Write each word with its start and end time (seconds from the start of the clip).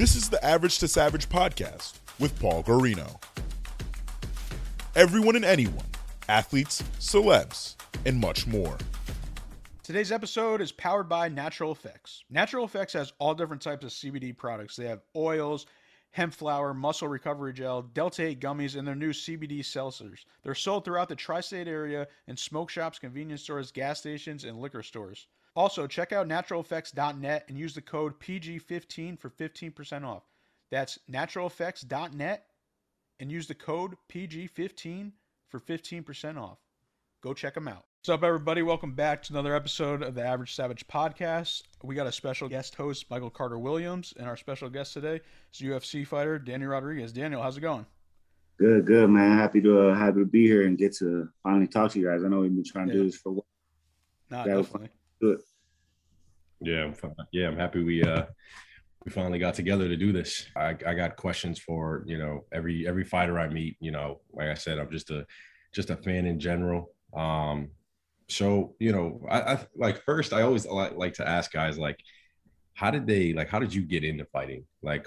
This 0.00 0.16
is 0.16 0.30
the 0.30 0.42
Average 0.42 0.78
to 0.78 0.88
Savage 0.88 1.28
podcast 1.28 1.98
with 2.18 2.40
Paul 2.40 2.62
Garino. 2.62 3.22
Everyone 4.96 5.36
and 5.36 5.44
anyone, 5.44 5.84
athletes, 6.26 6.82
celebs, 6.98 7.74
and 8.06 8.18
much 8.18 8.46
more. 8.46 8.78
Today's 9.82 10.10
episode 10.10 10.62
is 10.62 10.72
powered 10.72 11.06
by 11.06 11.28
Natural 11.28 11.70
Effects. 11.70 12.24
Natural 12.30 12.64
Effects 12.64 12.94
has 12.94 13.12
all 13.18 13.34
different 13.34 13.60
types 13.60 13.84
of 13.84 13.90
CBD 13.90 14.34
products. 14.34 14.74
They 14.74 14.86
have 14.86 15.02
oils, 15.14 15.66
hemp 16.12 16.32
flower, 16.32 16.72
muscle 16.72 17.08
recovery 17.08 17.52
gel, 17.52 17.82
Delta 17.82 18.22
8 18.22 18.40
gummies, 18.40 18.76
and 18.76 18.88
their 18.88 18.94
new 18.94 19.12
CBD 19.12 19.60
seltzers. 19.60 20.24
They're 20.42 20.54
sold 20.54 20.86
throughout 20.86 21.10
the 21.10 21.14
tri 21.14 21.42
state 21.42 21.68
area 21.68 22.08
in 22.26 22.38
smoke 22.38 22.70
shops, 22.70 22.98
convenience 22.98 23.42
stores, 23.42 23.70
gas 23.70 23.98
stations, 23.98 24.44
and 24.44 24.58
liquor 24.60 24.82
stores. 24.82 25.26
Also, 25.56 25.86
check 25.86 26.12
out 26.12 26.28
naturaleffects.net 26.28 27.44
and 27.48 27.58
use 27.58 27.74
the 27.74 27.82
code 27.82 28.18
PG15 28.20 29.18
for 29.18 29.30
15% 29.30 30.04
off. 30.04 30.22
That's 30.70 30.98
naturaleffects.net 31.10 32.44
and 33.18 33.32
use 33.32 33.48
the 33.48 33.54
code 33.54 33.96
PG15 34.12 35.10
for 35.48 35.58
15% 35.60 36.40
off. 36.40 36.58
Go 37.22 37.34
check 37.34 37.54
them 37.54 37.66
out. 37.68 37.84
What's 38.00 38.08
up, 38.08 38.22
everybody? 38.22 38.62
Welcome 38.62 38.94
back 38.94 39.22
to 39.24 39.32
another 39.32 39.54
episode 39.54 40.02
of 40.02 40.14
the 40.14 40.24
Average 40.24 40.54
Savage 40.54 40.86
podcast. 40.86 41.64
We 41.82 41.94
got 41.94 42.06
a 42.06 42.12
special 42.12 42.48
guest 42.48 42.74
host, 42.76 43.10
Michael 43.10 43.28
Carter 43.28 43.58
Williams, 43.58 44.14
and 44.18 44.26
our 44.26 44.36
special 44.38 44.70
guest 44.70 44.94
today 44.94 45.20
is 45.52 45.60
UFC 45.60 46.06
fighter 46.06 46.38
Daniel 46.38 46.70
Rodriguez. 46.70 47.12
Daniel, 47.12 47.42
how's 47.42 47.58
it 47.58 47.60
going? 47.60 47.84
Good, 48.58 48.86
good, 48.86 49.10
man. 49.10 49.36
Happy 49.36 49.60
to 49.62 49.88
uh, 49.90 49.94
happy 49.94 50.20
to 50.20 50.24
be 50.24 50.46
here 50.46 50.66
and 50.66 50.78
get 50.78 50.94
to 50.96 51.28
finally 51.42 51.66
talk 51.66 51.90
to 51.92 51.98
you 51.98 52.06
guys. 52.06 52.22
I 52.24 52.28
know 52.28 52.40
we've 52.40 52.54
been 52.54 52.64
trying 52.64 52.86
to 52.88 52.94
Yeah. 52.94 53.00
do 53.00 53.06
this 53.06 53.16
for 53.16 53.30
a 53.30 53.32
while. 53.32 53.46
Nah, 54.30 54.44
Yeah, 54.46 54.56
definitely. 54.56 54.88
Good. 55.20 55.40
Yeah, 56.60 56.84
I'm 56.84 56.94
fi- 56.94 57.08
yeah, 57.32 57.48
I'm 57.48 57.56
happy 57.56 57.82
we 57.82 58.02
uh 58.02 58.24
we 59.04 59.10
finally 59.10 59.38
got 59.38 59.54
together 59.54 59.88
to 59.88 59.96
do 59.96 60.12
this. 60.12 60.46
I, 60.54 60.76
I 60.86 60.94
got 60.94 61.16
questions 61.16 61.58
for 61.58 62.04
you 62.06 62.18
know 62.18 62.44
every 62.52 62.86
every 62.86 63.04
fighter 63.04 63.38
I 63.38 63.48
meet. 63.48 63.76
You 63.80 63.92
know, 63.92 64.20
like 64.32 64.48
I 64.48 64.54
said, 64.54 64.78
I'm 64.78 64.90
just 64.90 65.10
a 65.10 65.26
just 65.72 65.90
a 65.90 65.96
fan 65.96 66.26
in 66.26 66.38
general. 66.38 66.92
Um, 67.14 67.70
so 68.28 68.74
you 68.78 68.92
know, 68.92 69.26
I, 69.28 69.40
I 69.40 69.66
like 69.74 70.04
first 70.04 70.32
I 70.32 70.42
always 70.42 70.66
like, 70.66 70.96
like 70.96 71.14
to 71.14 71.28
ask 71.28 71.50
guys 71.52 71.78
like, 71.78 71.98
how 72.74 72.90
did 72.90 73.06
they 73.06 73.32
like? 73.32 73.48
How 73.48 73.58
did 73.58 73.72
you 73.74 73.82
get 73.82 74.04
into 74.04 74.26
fighting? 74.26 74.64
Like, 74.82 75.06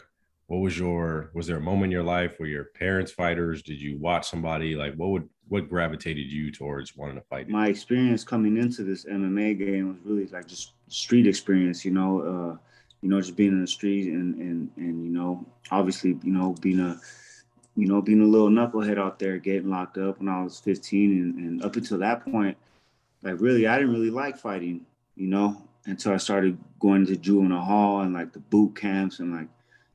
what 0.54 0.62
was 0.62 0.78
your 0.78 1.32
was 1.34 1.48
there 1.48 1.58
a 1.58 1.62
moment 1.62 1.86
in 1.86 1.92
your 1.92 2.04
life 2.04 2.36
where 2.38 2.48
your 2.48 2.66
parents 2.66 3.12
fighters? 3.12 3.64
Did 3.64 3.82
you 3.82 3.98
watch 3.98 4.30
somebody? 4.30 4.76
Like, 4.76 4.94
what 4.94 5.10
would 5.10 5.28
what 5.48 5.68
gravitated 5.68 6.28
you 6.28 6.52
towards 6.52 6.96
wanting 6.96 7.16
to 7.16 7.22
fight? 7.22 7.50
My 7.50 7.70
experience 7.70 8.24
coming 8.24 8.58
into 8.58 8.84
this 8.84 9.06
MMA 9.06 9.58
game 9.58 9.90
was 9.90 9.98
really 10.04 10.28
like 10.28 10.48
just 10.48 10.74
street 10.90 11.26
experience, 11.26 11.84
you 11.84 11.90
know, 11.90 12.20
uh, 12.22 12.58
you 13.02 13.10
know, 13.10 13.20
just 13.20 13.36
being 13.36 13.54
in 13.54 13.62
the 13.62 13.68
street 13.68 14.14
and 14.14 14.36
and 14.36 14.70
and 14.78 15.04
you 15.04 15.10
know, 15.10 15.44
obviously, 15.72 16.20
you 16.22 16.32
know, 16.32 16.56
being 16.62 16.80
a 16.80 17.00
you 17.76 17.88
know, 17.88 18.00
being 18.00 18.22
a 18.22 18.26
little 18.26 18.50
knucklehead 18.50 19.00
out 19.00 19.18
there, 19.18 19.40
getting 19.40 19.72
locked 19.72 19.98
up 19.98 20.20
when 20.20 20.30
I 20.30 20.44
was 20.44 20.60
15, 20.60 21.12
and, 21.12 21.36
and 21.36 21.66
up 21.66 21.76
until 21.76 21.98
that 21.98 22.24
point, 22.32 22.56
like 23.24 23.42
really, 23.42 23.66
I 23.66 23.80
didn't 23.80 23.94
really 23.94 24.12
like 24.12 24.38
fighting, 24.38 24.86
you 25.16 25.26
know, 25.26 25.68
until 25.88 26.14
I 26.14 26.18
started 26.18 26.60
going 26.80 27.08
to 27.08 27.18
juvenile 27.18 27.66
hall 27.66 28.02
and 28.02 28.14
like 28.14 28.34
the 28.34 28.40
boot 28.40 28.76
camps 28.76 29.18
and 29.18 29.34
like 29.34 29.48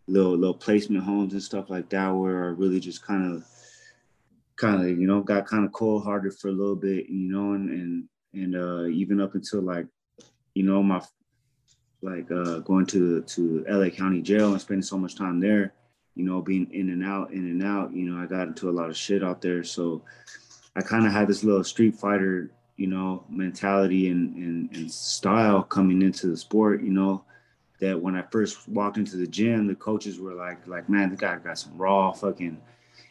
little 0.09 0.37
little 0.37 0.55
placement 0.55 1.05
homes 1.05 1.33
and 1.33 1.43
stuff 1.43 1.71
like 1.71 1.89
that, 1.91 2.11
where 2.11 2.45
I 2.45 2.49
really 2.49 2.81
just 2.81 3.07
kind 3.07 3.35
of, 3.35 3.45
kind 4.57 4.83
of, 4.83 4.99
you 4.99 5.07
know, 5.07 5.21
got 5.21 5.47
kind 5.47 5.65
of 5.65 5.73
cold 5.73 6.05
hearted 6.05 6.35
for 6.39 6.49
a 6.49 6.53
little 6.53 6.77
bit, 6.77 7.09
you 7.09 7.31
know, 7.31 7.53
and 7.53 7.71
and 7.71 8.09
and 8.35 8.57
uh, 8.57 8.87
even 8.87 9.21
up 9.21 9.35
until 9.35 9.63
like, 9.63 9.87
you 10.55 10.65
know, 10.65 10.83
my 10.83 11.03
like 12.03 12.31
uh, 12.31 12.59
going 12.61 12.87
to 12.87 13.23
to 13.23 13.65
LA 13.69 13.91
County 13.91 14.23
Jail 14.23 14.53
and 14.53 14.61
spending 14.61 14.83
so 14.83 14.99
much 14.99 15.15
time 15.17 15.41
there 15.41 15.75
you 16.19 16.25
know, 16.25 16.43
being 16.43 16.69
in 16.73 16.91
and 16.91 17.05
out, 17.05 17.31
in 17.31 17.45
and 17.47 17.63
out, 17.63 17.95
you 17.95 18.11
know, 18.11 18.21
I 18.21 18.27
got 18.27 18.49
into 18.49 18.69
a 18.69 18.73
lot 18.73 18.91
of 18.91 18.97
shit 18.97 19.23
out 19.23 19.41
there. 19.41 19.63
So 19.63 20.03
I 20.75 20.83
kind 20.83 21.07
of 21.07 21.13
had 21.13 21.29
this 21.29 21.45
little 21.45 21.63
street 21.63 21.95
fighter, 21.95 22.51
you 22.77 22.89
know, 22.89 23.25
mentality 23.31 24.11
and, 24.11 24.35
and, 24.35 24.77
and 24.77 24.91
style 24.91 25.63
coming 25.63 26.03
into 26.03 26.27
the 26.27 26.37
sport, 26.37 26.83
you 26.83 26.91
know, 26.91 27.25
that 27.81 28.01
when 28.01 28.17
I 28.17 28.23
first 28.31 28.69
walked 28.69 28.97
into 28.97 29.17
the 29.17 29.27
gym, 29.27 29.67
the 29.67 29.75
coaches 29.75 30.19
were 30.19 30.35
like, 30.35 30.67
like, 30.67 30.89
man, 30.89 31.11
the 31.11 31.17
guy 31.17 31.37
got 31.37 31.59
some 31.59 31.77
raw 31.79 32.13
fucking, 32.13 32.61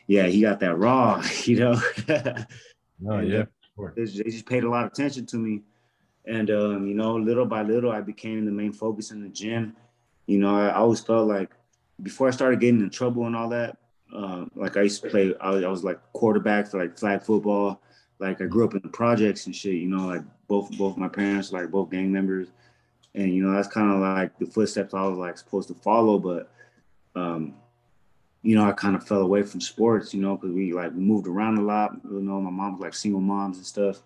yeah, 0.08 0.28
he 0.28 0.42
got 0.42 0.60
that 0.60 0.76
raw, 0.76 1.24
you 1.44 1.60
know. 1.60 1.82
Oh 3.08 3.20
yeah, 3.20 3.46
sure. 3.76 3.94
they 3.96 4.06
they 4.06 4.24
just 4.24 4.48
paid 4.48 4.64
a 4.64 4.70
lot 4.70 4.86
of 4.86 4.92
attention 4.92 5.26
to 5.28 5.38
me. 5.38 5.62
And 6.26 6.50
um, 6.50 6.88
you 6.88 6.94
know, 6.94 7.16
little 7.16 7.46
by 7.46 7.62
little, 7.62 7.92
I 7.92 8.02
became 8.02 8.46
the 8.46 8.52
main 8.52 8.74
focus 8.74 9.12
in 9.12 9.22
the 9.22 9.30
gym. 9.30 9.76
You 10.26 10.40
know, 10.40 10.56
I 10.56 10.74
always 10.74 11.00
felt 11.00 11.28
like 11.28 11.52
before 12.02 12.28
I 12.28 12.32
started 12.32 12.60
getting 12.60 12.82
in 12.82 12.90
trouble 12.90 13.28
and 13.28 13.36
all 13.36 13.50
that, 13.50 13.78
uh, 14.14 14.46
like 14.56 14.78
I 14.78 14.84
used 14.84 15.04
to 15.04 15.10
play, 15.10 15.34
I 15.40 15.52
was, 15.52 15.64
I 15.64 15.68
was 15.68 15.84
like 15.84 16.00
quarterback 16.14 16.68
for 16.68 16.80
like 16.80 16.98
flag 16.98 17.22
football. 17.22 17.82
Like 18.20 18.42
I 18.42 18.46
grew 18.46 18.66
up 18.66 18.74
in 18.74 18.82
the 18.82 18.90
projects 18.90 19.46
and 19.46 19.56
shit. 19.56 19.76
You 19.76 19.88
know, 19.88 20.08
like 20.08 20.24
both 20.48 20.76
both 20.78 20.98
my 20.98 21.08
parents 21.08 21.52
like 21.52 21.70
both 21.70 21.92
gang 21.92 22.12
members, 22.12 22.50
and 23.18 23.34
you 23.34 23.44
know 23.44 23.52
that's 23.52 23.68
kind 23.68 23.92
of 23.92 24.00
like 24.00 24.38
the 24.38 24.46
footsteps 24.46 24.94
I 24.94 25.04
was 25.04 25.18
like 25.18 25.38
supposed 25.38 25.68
to 25.70 25.74
follow. 25.74 26.20
But 26.20 26.52
um, 27.16 27.56
you 28.44 28.56
know, 28.56 28.64
I 28.64 28.72
kind 28.74 28.96
of 28.96 29.06
fell 29.06 29.22
away 29.22 29.42
from 29.42 29.60
sports. 29.60 30.14
You 30.14 30.22
know, 30.22 30.38
because 30.38 30.54
we 30.54 30.72
like 30.72 30.94
moved 30.94 31.28
around 31.28 31.58
a 31.58 31.62
lot. 31.62 31.98
You 32.04 32.22
know, 32.22 32.40
my 32.40 32.52
mom 32.52 32.74
was 32.74 32.82
like 32.82 32.94
single 32.94 33.20
moms 33.20 33.58
and 33.58 33.66
stuff, 33.66 34.04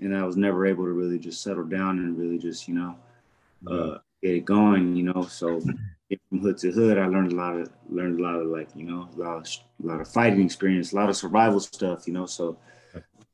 and 0.00 0.16
I 0.16 0.24
was 0.24 0.36
never 0.36 0.64
able 0.64 0.84
to 0.84 0.92
really 0.92 1.18
just 1.18 1.42
settle 1.42 1.64
down 1.64 1.98
and 1.98 2.16
really 2.16 2.38
just 2.38 2.68
you 2.68 2.74
know 2.74 2.96
uh, 3.66 3.98
get 4.22 4.36
it 4.36 4.44
going. 4.44 4.94
You 4.94 5.12
know, 5.12 5.26
so 5.28 5.60
from 5.60 6.38
hood 6.38 6.58
to 6.58 6.70
hood, 6.70 6.98
I 6.98 7.06
learned 7.06 7.32
a 7.32 7.36
lot 7.36 7.56
of 7.56 7.70
learned 7.90 8.20
a 8.20 8.22
lot 8.22 8.36
of 8.36 8.46
like 8.46 8.68
you 8.76 8.84
know 8.84 9.08
a 9.16 9.18
lot 9.18 9.36
of 9.38 9.48
a 9.82 9.86
lot 9.86 10.00
of 10.00 10.06
fighting 10.06 10.44
experience, 10.44 10.92
a 10.92 10.96
lot 10.96 11.10
of 11.10 11.16
survival 11.16 11.58
stuff. 11.58 12.06
You 12.06 12.12
know, 12.12 12.26
so 12.26 12.56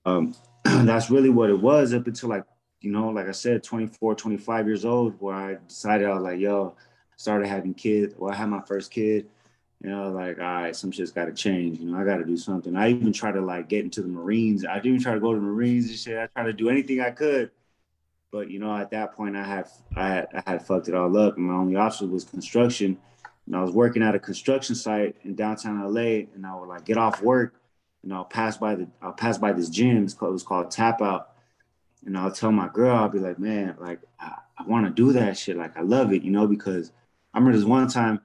um, 0.07 0.35
that's 0.65 1.11
really 1.11 1.29
what 1.29 1.51
it 1.51 1.61
was 1.61 1.93
up 1.93 2.07
until 2.07 2.31
like 2.31 2.45
you 2.83 2.91
know, 2.91 3.09
like 3.09 3.29
I 3.29 3.33
said, 3.33 3.63
24, 3.63 4.15
25 4.15 4.67
years 4.67 4.85
old, 4.85 5.15
where 5.21 5.35
I 5.35 5.57
decided 5.67 6.09
I 6.09 6.15
was 6.15 6.23
like, 6.23 6.41
yo, 6.41 6.75
started 7.17 7.47
having 7.49 7.75
kids. 7.75 8.15
Well, 8.17 8.33
I 8.33 8.37
had 8.37 8.49
my 8.49 8.63
first 8.63 8.91
kid. 8.91 9.29
You 9.83 9.91
know, 9.91 10.11
like, 10.11 10.39
all 10.39 10.45
right, 10.45 10.77
some 10.77 10.93
shit's 10.93 11.11
got 11.11 11.25
to 11.25 11.33
change. 11.33 11.81
You 11.81 11.91
know, 11.91 11.99
I 11.99 12.05
got 12.05 12.19
to 12.19 12.25
do 12.25 12.37
something. 12.37 12.77
I 12.77 12.91
even 12.91 13.13
tried 13.13 13.33
to 13.33 13.41
like 13.41 13.69
get 13.69 13.85
into 13.85 14.01
the 14.01 14.09
Marines. 14.09 14.65
I 14.65 14.75
didn't 14.75 14.87
even 14.87 15.01
try 15.01 15.15
to 15.15 15.21
go 15.21 15.35
to 15.35 15.41
the 15.41 15.45
Marines 15.45 15.89
and 15.89 15.99
shit. 15.99 16.19
I 16.19 16.27
tried 16.27 16.47
to 16.47 16.53
do 16.53 16.69
anything 16.69 17.01
I 17.01 17.11
could, 17.11 17.51
but 18.31 18.49
you 18.49 18.61
know, 18.61 18.77
at 18.77 18.91
that 18.91 19.15
point, 19.15 19.37
I 19.37 19.45
had 19.45 19.69
I 19.97 20.09
had 20.09 20.29
I 20.33 20.51
had 20.51 20.67
fucked 20.67 20.89
it 20.89 20.95
all 20.95 21.17
up, 21.19 21.37
and 21.37 21.47
my 21.47 21.55
only 21.55 21.77
option 21.77 22.13
was 22.13 22.25
construction. 22.25 22.97
And 23.47 23.57
I 23.57 23.63
was 23.63 23.73
working 23.73 24.05
at 24.05 24.15
a 24.15 24.21
construction 24.21 24.77
site 24.77 25.17
in 25.25 25.35
downtown 25.35 25.83
LA, 25.93 26.27
and 26.35 26.47
I 26.47 26.55
would 26.55 26.69
like 26.69 26.85
get 26.85 26.97
off 26.97 27.21
work, 27.21 27.61
and 28.05 28.13
I'll 28.13 28.25
pass 28.25 28.57
by 28.57 28.77
the 28.77 28.87
I'll 29.03 29.13
pass 29.13 29.37
by 29.37 29.53
this 29.53 29.69
gym. 29.69 30.05
It's 30.05 30.15
called, 30.15 30.31
it 30.31 30.33
was 30.33 30.45
called 30.45 30.71
Tap 30.71 31.03
Out, 31.03 31.32
and 32.05 32.17
I'll 32.17 32.33
tell 32.33 32.53
my 32.53 32.69
girl, 32.69 32.97
I'll 32.97 33.09
be 33.09 33.19
like, 33.19 33.39
man, 33.39 33.77
like 33.79 34.01
I, 34.19 34.37
I 34.59 34.65
want 34.65 34.87
to 34.87 34.91
do 34.91 35.13
that 35.13 35.37
shit. 35.37 35.57
Like 35.57 35.77
I 35.77 35.83
love 35.83 36.13
it, 36.13 36.23
you 36.23 36.31
know, 36.31 36.47
because 36.47 36.93
I 37.33 37.39
remember 37.39 37.59
this 37.59 37.67
one 37.67 37.89
time 37.89 38.21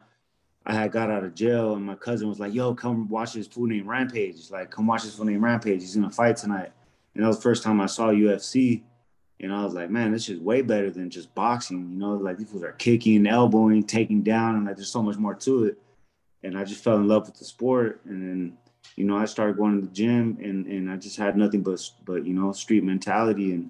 I 0.65 0.73
had 0.73 0.91
got 0.91 1.09
out 1.09 1.23
of 1.23 1.33
jail, 1.33 1.75
and 1.75 1.85
my 1.85 1.95
cousin 1.95 2.27
was 2.27 2.41
like, 2.41 2.53
yo, 2.53 2.75
come 2.75 3.07
watch 3.07 3.33
this 3.33 3.47
fool 3.47 3.67
named 3.67 3.87
Rampage. 3.87 4.51
Like, 4.51 4.69
come 4.69 4.85
watch 4.85 5.03
this 5.03 5.15
fool 5.15 5.25
named 5.25 5.41
Rampage. 5.41 5.79
He's 5.79 5.95
gonna 5.95 6.09
fight 6.09 6.35
tonight. 6.35 6.71
And 7.15 7.23
that 7.23 7.27
was 7.27 7.37
the 7.37 7.43
first 7.43 7.63
time 7.63 7.79
I 7.79 7.85
saw 7.85 8.09
UFC. 8.09 8.81
And 9.39 9.53
I 9.53 9.63
was 9.63 9.73
like, 9.73 9.89
man, 9.89 10.11
this 10.11 10.27
is 10.29 10.39
way 10.39 10.61
better 10.61 10.91
than 10.91 11.09
just 11.09 11.33
boxing. 11.33 11.91
You 11.91 11.97
know, 11.97 12.13
like 12.15 12.37
these 12.37 12.49
fools 12.49 12.63
are 12.63 12.73
kicking, 12.73 13.25
elbowing, 13.27 13.83
taking 13.83 14.23
down, 14.23 14.55
and 14.55 14.65
like 14.65 14.75
there's 14.75 14.91
so 14.91 15.01
much 15.01 15.17
more 15.17 15.35
to 15.35 15.65
it. 15.65 15.77
And 16.43 16.57
I 16.57 16.65
just 16.65 16.83
fell 16.83 16.97
in 16.97 17.07
love 17.07 17.27
with 17.27 17.37
the 17.37 17.45
sport. 17.45 18.01
And 18.05 18.21
then, 18.21 18.57
you 18.95 19.03
know, 19.05 19.17
I 19.17 19.25
started 19.25 19.57
going 19.57 19.79
to 19.79 19.87
the 19.87 19.93
gym 19.93 20.37
and, 20.41 20.65
and 20.65 20.89
I 20.89 20.97
just 20.97 21.17
had 21.17 21.37
nothing 21.37 21.61
but 21.61 21.81
but 22.05 22.25
you 22.25 22.33
know, 22.33 22.51
street 22.51 22.83
mentality 22.83 23.53
and 23.53 23.69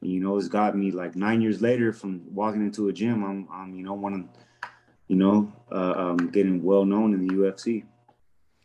you 0.00 0.20
know, 0.20 0.36
it's 0.36 0.48
got 0.48 0.76
me 0.76 0.90
like 0.90 1.16
nine 1.16 1.40
years 1.40 1.60
later 1.62 1.92
from 1.92 2.22
walking 2.32 2.62
into 2.62 2.88
a 2.88 2.92
gym, 2.92 3.24
I'm 3.24 3.48
I'm, 3.52 3.74
you 3.74 3.82
know, 3.82 3.94
one 3.94 4.14
of 4.14 4.70
you 5.08 5.16
know, 5.16 5.52
uh, 5.70 5.94
um, 5.96 6.30
getting 6.30 6.62
well 6.62 6.84
known 6.84 7.14
in 7.14 7.26
the 7.26 7.34
UFC. 7.34 7.84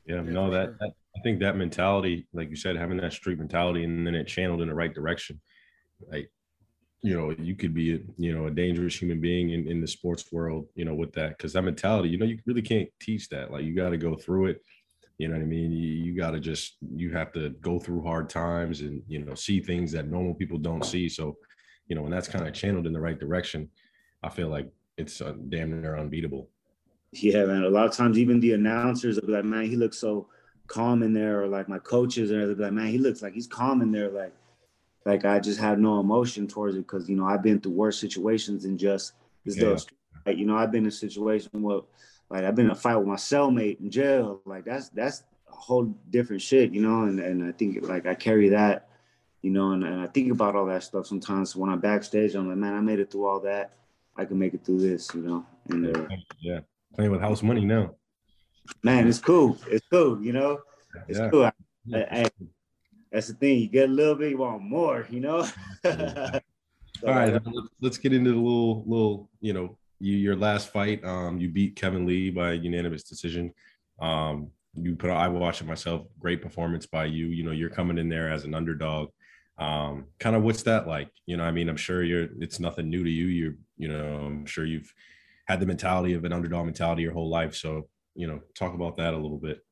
Yeah, 0.06 0.16
Yeah, 0.16 0.22
no, 0.22 0.50
that, 0.50 0.66
sure. 0.66 0.78
that 0.80 0.94
I 1.16 1.20
think 1.22 1.40
that 1.40 1.58
mentality, 1.58 2.28
like 2.34 2.50
you 2.50 2.56
said, 2.56 2.76
having 2.76 2.98
that 2.98 3.14
street 3.14 3.38
mentality 3.38 3.84
and 3.84 4.06
then 4.06 4.16
it 4.16 4.28
channeled 4.28 4.62
in 4.62 4.68
the 4.68 4.74
right 4.74 4.94
direction. 4.94 5.40
Like, 6.10 6.32
you 7.04 7.18
know, 7.18 7.32
you 7.32 7.56
could 7.56 7.74
be, 7.74 7.96
a, 7.96 8.00
you 8.18 8.36
know, 8.36 8.48
a 8.48 8.52
dangerous 8.52 9.00
human 9.00 9.20
being 9.20 9.52
in, 9.52 9.68
in 9.68 9.82
the 9.82 9.88
sports 9.88 10.32
world, 10.32 10.68
you 10.76 10.86
know, 10.86 10.94
with 10.94 11.14
that. 11.14 11.38
Cause 11.38 11.54
that 11.54 11.64
mentality, 11.64 12.10
you 12.10 12.18
know, 12.18 12.26
you 12.26 12.40
really 12.46 12.62
can't 12.62 12.90
teach 13.00 13.30
that. 13.30 13.52
Like 13.52 13.64
you 13.64 13.76
got 13.76 13.90
to 13.90 13.98
go 13.98 14.16
through 14.16 14.48
it. 14.48 14.62
You 15.18 15.28
know 15.28 15.36
what 15.36 15.44
I 15.44 15.46
mean? 15.46 15.72
You, 15.72 15.88
you 15.88 16.18
got 16.18 16.32
to 16.32 16.40
just, 16.40 16.78
you 16.96 17.12
have 17.12 17.32
to 17.34 17.50
go 17.62 17.80
through 17.80 18.04
hard 18.04 18.30
times 18.30 18.82
and, 18.82 19.04
you 19.08 19.24
know, 19.24 19.36
see 19.36 19.60
things 19.60 19.92
that 19.92 20.08
normal 20.08 20.34
people 20.34 20.58
don't 20.58 20.84
see. 20.84 21.08
So, 21.08 21.38
you 21.88 21.96
know, 21.96 22.02
when 22.02 22.12
that's 22.12 22.28
kind 22.28 22.48
of 22.48 22.54
channeled 22.54 22.88
in 22.88 22.94
the 22.94 23.00
right 23.00 23.20
direction, 23.20 23.70
I 24.24 24.30
feel 24.30 24.50
like 24.50 24.68
it's 24.98 25.22
uh, 25.22 25.34
damn 25.50 25.82
near 25.82 25.98
unbeatable. 25.98 26.50
Yeah, 27.12 27.46
man. 27.46 27.64
A 27.64 27.70
lot 27.70 27.86
of 27.88 27.94
times, 27.94 28.18
even 28.18 28.40
the 28.40 28.54
announcers 28.54 29.20
will 29.20 29.28
be 29.28 29.34
like, 29.34 29.44
"Man, 29.46 29.66
he 29.66 29.76
looks 29.76 29.98
so 29.98 30.28
calm 30.68 31.04
in 31.04 31.14
there," 31.14 31.42
or 31.44 31.48
like 31.48 31.68
my 31.68 31.80
coaches, 31.80 32.32
and 32.32 32.40
they'll 32.42 32.56
be 32.56 32.64
like, 32.64 32.74
"Man, 32.74 32.88
he 32.88 32.98
looks 32.98 33.22
like 33.22 33.34
he's 33.34 33.48
calm 33.48 33.82
in 33.82 33.92
there." 33.92 34.10
Like, 34.10 34.34
like 35.06 35.26
I 35.26 35.40
just 35.40 35.60
have 35.60 35.80
no 35.80 36.00
emotion 36.00 36.48
towards 36.48 36.76
it 36.76 36.80
because 36.88 37.10
you 37.10 37.16
know 37.18 37.26
I've 37.26 37.44
been 37.44 37.60
through 37.60 37.74
worse 37.74 38.00
situations 38.00 38.64
than 38.64 38.78
just 38.78 39.14
this 39.46 39.58
Yeah. 39.58 39.64
little 39.64 39.84
Like, 40.26 40.38
you 40.38 40.46
know, 40.46 40.56
I've 40.56 40.72
been 40.72 40.84
in 40.84 40.90
a 40.90 40.92
situation 40.92 41.62
where 41.62 41.82
like 42.32 42.46
I've 42.46 42.56
been 42.56 42.66
in 42.66 42.72
a 42.72 42.76
fight 42.76 42.96
with 42.96 43.08
my 43.08 43.16
cellmate 43.16 43.82
in 43.82 43.92
jail. 43.92 44.42
Like 44.46 44.64
that's 44.64 44.88
that's 44.90 45.24
a 45.50 45.54
whole 45.54 45.84
different 46.10 46.42
shit, 46.42 46.74
you 46.74 46.82
know. 46.82 47.04
And 47.04 47.20
and 47.20 47.44
I 47.44 47.52
think 47.52 47.86
like 47.86 48.06
I 48.06 48.16
carry 48.16 48.50
that, 48.50 48.88
you 49.42 49.52
know, 49.52 49.74
and, 49.74 49.84
and 49.84 50.00
I 50.00 50.08
think 50.08 50.32
about 50.32 50.56
all 50.56 50.66
that 50.68 50.84
stuff 50.84 51.06
sometimes 51.06 51.56
when 51.56 51.70
I'm 51.70 51.82
backstage. 51.82 52.34
I'm 52.34 52.48
like, 52.48 52.58
man, 52.58 52.74
I 52.74 52.80
made 52.80 53.00
it 53.00 53.12
through 53.12 53.26
all 53.26 53.42
that. 53.42 53.74
I 54.16 54.24
can 54.24 54.40
make 54.40 54.54
it 54.54 54.64
through 54.66 54.80
this, 54.80 55.10
you 55.14 55.22
know. 55.22 55.46
And 55.70 55.96
uh, 55.96 56.08
yeah, 56.40 56.60
playing 56.96 57.12
with 57.12 57.20
house 57.20 57.44
money 57.44 57.66
now. 57.66 57.96
Man, 58.82 59.08
it's 59.08 59.20
cool. 59.20 59.58
It's 59.68 59.86
cool, 59.92 60.24
you 60.24 60.32
know. 60.32 60.60
It's 61.10 61.20
yeah. 61.20 61.30
cool. 61.30 61.52
I, 61.94 61.98
I, 61.98 62.30
that's 63.12 63.28
the 63.28 63.34
thing. 63.34 63.60
You 63.60 63.68
get 63.68 63.90
a 63.90 63.92
little 63.92 64.16
bit, 64.16 64.30
you 64.30 64.38
want 64.38 64.62
more, 64.62 65.06
you 65.10 65.20
know. 65.20 65.44
so, 65.84 66.40
All 67.06 67.14
right, 67.14 67.42
let's 67.82 67.98
get 67.98 68.14
into 68.14 68.32
the 68.32 68.38
little, 68.38 68.84
little, 68.86 69.30
you 69.42 69.52
know, 69.54 69.78
you, 70.02 70.18
your 70.18 70.36
last 70.36 70.70
fight. 70.70 71.04
Um, 71.06 71.40
you 71.40 71.50
beat 71.50 71.76
Kevin 71.76 72.06
Lee 72.06 72.30
by 72.30 72.54
unanimous 72.54 73.04
decision. 73.04 73.54
Um, 74.00 74.50
you 74.74 74.96
put, 74.96 75.10
I 75.10 75.28
watched 75.28 75.62
it 75.62 75.68
myself. 75.68 76.08
Great 76.20 76.42
performance 76.42 76.86
by 76.86 77.06
you. 77.06 77.28
You 77.28 77.44
know, 77.44 77.52
you're 77.52 77.70
coming 77.70 77.98
in 77.98 78.10
there 78.10 78.32
as 78.32 78.46
an 78.46 78.54
underdog. 78.54 79.10
Um, 79.58 80.06
kind 80.20 80.36
of 80.36 80.44
what's 80.44 80.64
that 80.64 80.88
like? 80.88 81.10
You 81.26 81.38
know, 81.38 81.44
I 81.44 81.52
mean, 81.52 81.70
I'm 81.70 81.78
sure 81.78 82.04
you're. 82.04 82.30
It's 82.40 82.60
nothing 82.60 82.90
new 82.90 83.04
to 83.04 83.10
you. 83.10 83.26
You're, 83.28 83.56
you 83.78 83.90
know, 83.90 84.26
I'm 84.26 84.46
sure 84.46 84.66
you've 84.66 84.92
had 85.46 85.60
the 85.60 85.66
mentality 85.66 86.14
of 86.14 86.26
an 86.26 86.34
underdog 86.34 86.66
mentality 86.66 87.04
your 87.04 87.14
whole 87.14 87.30
life. 87.30 87.56
So, 87.56 87.88
you 88.16 88.28
know, 88.28 88.42
talk 88.56 88.74
about 88.74 88.98
that 88.98 89.14
a 89.14 89.18
little 89.18 89.38
bit. 89.38 89.64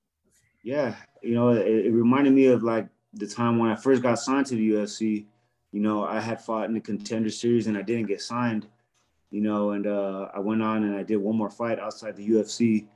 Yeah, 0.63 0.95
you 1.23 1.33
know, 1.33 1.49
it, 1.49 1.65
it 1.65 1.91
reminded 1.91 2.33
me 2.33 2.47
of 2.47 2.63
like 2.63 2.87
the 3.13 3.27
time 3.27 3.57
when 3.57 3.71
I 3.71 3.75
first 3.75 4.03
got 4.03 4.19
signed 4.19 4.45
to 4.47 4.55
the 4.55 4.71
UFC, 4.71 5.25
you 5.71 5.79
know, 5.79 6.03
I 6.03 6.19
had 6.19 6.41
fought 6.41 6.65
in 6.65 6.73
the 6.73 6.79
contender 6.79 7.29
series 7.29 7.67
and 7.67 7.77
I 7.77 7.81
didn't 7.81 8.07
get 8.07 8.21
signed, 8.21 8.67
you 9.31 9.41
know, 9.41 9.71
and 9.71 9.87
uh, 9.87 10.29
I 10.33 10.39
went 10.39 10.61
on 10.61 10.83
and 10.83 10.95
I 10.95 11.03
did 11.03 11.17
one 11.17 11.35
more 11.35 11.49
fight 11.49 11.79
outside 11.79 12.15
the 12.15 12.27
UFC. 12.27 12.87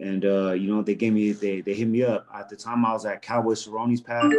And 0.00 0.24
uh, 0.24 0.52
you 0.52 0.72
know, 0.72 0.82
they 0.82 0.94
gave 0.94 1.12
me 1.12 1.32
they 1.32 1.60
they 1.60 1.74
hit 1.74 1.88
me 1.88 2.02
up. 2.02 2.26
At 2.34 2.48
the 2.48 2.56
time 2.56 2.84
I 2.84 2.92
was 2.92 3.04
at 3.04 3.22
Cowboy 3.22 3.52
Cerrone's 3.52 4.00
pad. 4.00 4.32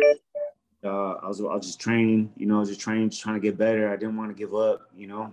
Uh, 0.84 1.12
I 1.22 1.28
was 1.28 1.40
I 1.40 1.44
was 1.44 1.68
just 1.68 1.80
training, 1.80 2.34
you 2.36 2.48
know, 2.48 2.66
just 2.66 2.80
training, 2.80 3.12
just 3.12 3.22
trying 3.22 3.36
to 3.36 3.40
get 3.40 3.58
better. 3.58 3.90
I 3.90 3.96
didn't 3.96 4.18
want 4.18 4.32
to 4.32 4.36
give 4.36 4.56
up, 4.56 4.82
you 4.96 5.08
know. 5.08 5.32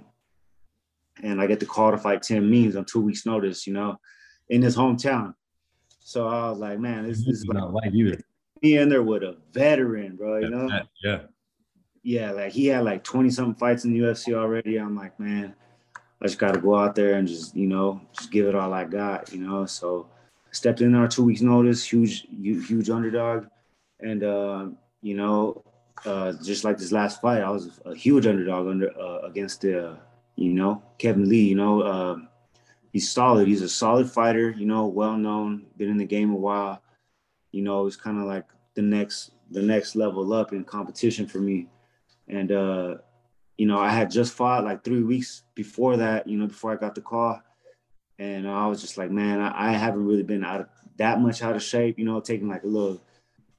And 1.23 1.41
I 1.41 1.47
get 1.47 1.59
the 1.59 1.67
call 1.67 1.91
to 1.91 1.99
fight 1.99 2.23
Tim 2.23 2.51
Means 2.51 2.77
on 2.77 2.85
two 2.85 3.01
weeks' 3.01 3.25
notice, 3.25 3.67
you 3.67 3.73
know, 3.73 3.99
in 4.51 4.61
his 4.61 4.77
hometown. 4.77 5.35
So 6.01 6.29
I 6.29 6.51
was 6.51 6.59
like, 6.59 6.79
man, 6.79 7.09
this, 7.09 7.25
this 7.25 7.39
is 7.39 7.45
not 7.47 7.73
like 7.73 7.93
either 7.95 8.21
me 8.63 8.79
in 8.79 8.89
there 8.89 9.03
with 9.03 9.23
a 9.23 9.37
veteran, 9.53 10.17
bro. 10.17 10.39
You 10.39 10.51
know? 10.51 10.81
Yeah. 11.03 11.21
Yeah, 12.03 12.31
like 12.31 12.53
he 12.53 12.67
had 12.67 12.85
like 12.85 13.05
20 13.05 13.29
something 13.31 13.55
fights 13.55 13.85
in 13.85 13.93
the 13.93 13.99
UFC 13.99 14.33
already. 14.33 14.77
I'm 14.77 14.97
like, 14.97 15.19
man, 15.19 15.55
I 16.21 16.27
just 16.27 16.39
got 16.39 16.55
to 16.55 16.61
go 16.61 16.77
out 16.77 16.95
there 16.95 17.15
and 17.15 17.29
just, 17.29 17.57
you 17.57 17.67
know, 17.67 18.01
just 18.13 18.31
give 18.31 18.47
it 18.47 18.55
all 18.55 18.73
I 18.73 18.85
got, 18.85 19.33
you 19.33 19.41
know. 19.41 19.67
So 19.67 20.09
stepped 20.51 20.81
in 20.81 20.95
our 20.95 21.09
two 21.09 21.25
weeks 21.25 21.41
notice, 21.41 21.85
huge, 21.85 22.27
huge 22.31 22.91
underdog. 22.91 23.47
And, 24.01 24.25
uh, 24.25 24.67
you 25.03 25.15
know, 25.15 25.63
uh, 26.05 26.33
just 26.45 26.65
like 26.65 26.79
this 26.79 26.93
last 26.93 27.21
fight, 27.21 27.43
I 27.43 27.51
was 27.51 27.81
a 27.85 27.95
huge 27.95 28.27
underdog 28.27 28.69
under 28.69 28.99
uh, 28.99 29.21
against 29.27 29.63
the, 29.63 29.97
you 30.37 30.53
know, 30.53 30.83
Kevin 30.99 31.29
Lee. 31.29 31.49
You 31.49 31.57
know, 31.57 31.81
uh, 31.83 32.17
he's 32.93 33.11
solid. 33.11 33.49
He's 33.49 33.63
a 33.63 33.69
solid 33.69 34.11
fighter. 34.11 34.51
You 34.51 34.67
know, 34.67 34.87
well 34.87 35.17
known, 35.17 35.67
been 35.77 35.91
in 35.91 35.97
the 35.99 36.07
game 36.07 36.33
a 36.33 36.37
while 36.37 36.83
you 37.53 37.63
know, 37.63 37.87
it's 37.87 37.97
kind 37.97 38.19
of 38.19 38.25
like 38.25 38.45
the 38.75 38.83
next 38.83 39.33
the 39.51 39.63
next 39.63 39.97
level 39.97 40.33
up 40.33 40.53
in 40.53 40.65
competition 40.65 41.27
for 41.27 41.39
me. 41.39 41.67
And 42.29 42.53
uh, 42.53 42.97
you 43.59 43.67
know, 43.67 43.79
I 43.79 43.91
had 43.91 44.11
just 44.11 44.33
fought 44.33 44.65
like 44.65 44.85
three 44.85 45.03
weeks 45.03 45.43
before 45.55 45.97
that, 45.99 46.29
you 46.29 46.39
know, 46.39 46.47
before 46.47 46.73
I 46.73 46.77
got 46.77 46.95
the 46.95 47.01
call. 47.01 47.43
And 48.19 48.49
I 48.49 48.67
was 48.67 48.81
just 48.81 48.97
like, 48.97 49.11
man, 49.11 49.41
I, 49.41 49.71
I 49.71 49.73
haven't 49.73 50.07
really 50.07 50.23
been 50.23 50.45
out 50.45 50.61
of 50.61 50.69
that 50.97 51.21
much 51.21 51.43
out 51.43 51.57
of 51.57 51.63
shape, 51.63 51.99
you 51.99 52.05
know, 52.05 52.21
taking 52.21 52.49
like 52.49 52.63
a 52.63 52.69
little, 52.69 53.01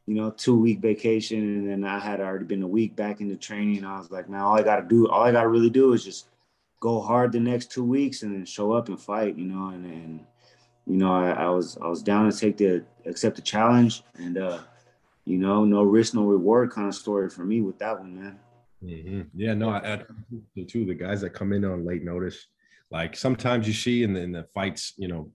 you 0.05 0.15
know, 0.15 0.31
two 0.31 0.57
week 0.57 0.79
vacation. 0.79 1.39
And 1.39 1.69
then 1.69 1.83
I 1.83 1.99
had 1.99 2.21
already 2.21 2.45
been 2.45 2.63
a 2.63 2.67
week 2.67 2.95
back 2.95 3.21
into 3.21 3.35
training. 3.35 3.85
I 3.85 3.99
was 3.99 4.09
like, 4.09 4.29
man, 4.29 4.41
all 4.41 4.57
I 4.57 4.63
gotta 4.63 4.87
do, 4.87 5.07
all 5.09 5.23
I 5.23 5.31
gotta 5.31 5.49
really 5.49 5.69
do 5.69 5.93
is 5.93 6.03
just 6.03 6.27
go 6.79 7.01
hard 7.01 7.33
the 7.33 7.39
next 7.39 7.71
two 7.71 7.83
weeks 7.83 8.23
and 8.23 8.33
then 8.33 8.45
show 8.45 8.71
up 8.71 8.87
and 8.87 8.99
fight, 8.99 9.37
you 9.37 9.45
know, 9.45 9.69
and, 9.69 9.85
and 9.85 10.25
you 10.87 10.95
know, 10.95 11.13
I, 11.13 11.31
I, 11.31 11.49
was 11.49 11.77
I 11.81 11.87
was 11.87 12.01
down 12.01 12.31
to 12.31 12.37
take 12.37 12.57
the 12.57 12.83
accept 13.05 13.35
the 13.35 13.43
challenge, 13.43 14.03
and 14.15 14.37
uh, 14.39 14.59
you 15.25 15.37
know, 15.37 15.63
no 15.63 15.83
risk, 15.83 16.15
no 16.15 16.23
reward 16.23 16.71
kind 16.71 16.87
of 16.87 16.95
story 16.95 17.29
for 17.29 17.45
me 17.45 17.61
with 17.61 17.77
that 17.77 17.99
one, 17.99 18.19
man. 18.19 18.39
Mm-hmm. 18.83 19.21
Yeah, 19.35 19.53
no, 19.53 19.69
I, 19.69 19.93
I 19.93 20.03
too. 20.67 20.85
The 20.85 20.93
guys 20.93 21.21
that 21.21 21.31
come 21.31 21.53
in 21.53 21.65
on 21.65 21.85
late 21.85 22.03
notice, 22.03 22.47
like 22.91 23.15
sometimes 23.15 23.67
you 23.67 23.73
see 23.73 24.03
in 24.03 24.13
the, 24.13 24.21
in 24.21 24.31
the 24.31 24.45
fights, 24.53 24.93
you 24.97 25.07
know, 25.07 25.31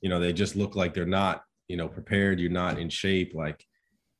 you 0.00 0.10
know, 0.10 0.20
they 0.20 0.32
just 0.32 0.56
look 0.56 0.76
like 0.76 0.94
they're 0.94 1.06
not, 1.06 1.42
you 1.68 1.76
know, 1.76 1.88
prepared. 1.88 2.38
You're 2.38 2.50
not 2.50 2.78
in 2.78 2.88
shape. 2.88 3.32
Like, 3.34 3.64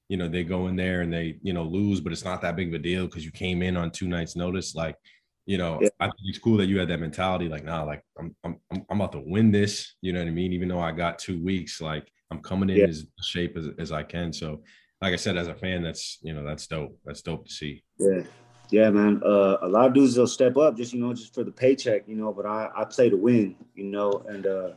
you 0.08 0.16
know, 0.16 0.28
they 0.28 0.42
go 0.42 0.68
in 0.68 0.76
there 0.76 1.02
and 1.02 1.12
they, 1.12 1.38
you 1.42 1.52
know, 1.52 1.64
lose, 1.64 2.00
but 2.00 2.12
it's 2.12 2.24
not 2.24 2.40
that 2.42 2.56
big 2.56 2.68
of 2.68 2.74
a 2.74 2.78
deal 2.78 3.06
because 3.06 3.24
you 3.24 3.30
came 3.30 3.62
in 3.62 3.76
on 3.76 3.90
two 3.90 4.08
nights' 4.08 4.36
notice. 4.36 4.74
Like, 4.74 4.96
you 5.44 5.58
know, 5.58 5.78
yeah. 5.80 5.88
I 6.00 6.06
think 6.06 6.16
it's 6.24 6.38
cool 6.38 6.56
that 6.56 6.66
you 6.66 6.78
had 6.78 6.88
that 6.88 7.00
mentality. 7.00 7.48
Like, 7.48 7.64
nah, 7.64 7.84
like 7.84 8.02
I'm, 8.18 8.34
I'm, 8.42 8.58
I'm 8.72 9.00
about 9.00 9.12
to 9.12 9.22
win 9.24 9.52
this. 9.52 9.94
You 10.00 10.12
know 10.12 10.20
what 10.20 10.28
I 10.28 10.32
mean? 10.32 10.52
Even 10.52 10.68
though 10.68 10.80
I 10.80 10.92
got 10.92 11.18
two 11.18 11.42
weeks, 11.42 11.80
like 11.80 12.10
I'm 12.30 12.40
coming 12.40 12.70
in 12.70 12.78
yeah. 12.78 12.86
as 12.86 13.06
shape 13.22 13.56
as, 13.56 13.68
as 13.78 13.92
I 13.92 14.02
can. 14.02 14.32
So, 14.32 14.62
like 15.02 15.12
I 15.12 15.16
said, 15.16 15.36
as 15.36 15.46
a 15.46 15.54
fan, 15.54 15.82
that's 15.82 16.18
you 16.22 16.32
know, 16.32 16.42
that's 16.42 16.66
dope. 16.66 16.98
That's 17.04 17.22
dope 17.22 17.46
to 17.46 17.52
see. 17.52 17.84
Yeah, 17.98 18.22
yeah, 18.70 18.90
man. 18.90 19.22
Uh, 19.24 19.58
a 19.62 19.68
lot 19.68 19.86
of 19.86 19.94
dudes 19.94 20.16
will 20.16 20.26
step 20.26 20.56
up 20.56 20.76
just 20.76 20.92
you 20.92 21.00
know, 21.00 21.12
just 21.12 21.34
for 21.34 21.44
the 21.44 21.52
paycheck, 21.52 22.06
you 22.06 22.16
know. 22.16 22.32
But 22.32 22.46
I, 22.46 22.70
I 22.76 22.84
play 22.84 23.10
to 23.10 23.16
win, 23.16 23.56
you 23.74 23.84
know, 23.84 24.24
and 24.28 24.46
uh, 24.46 24.70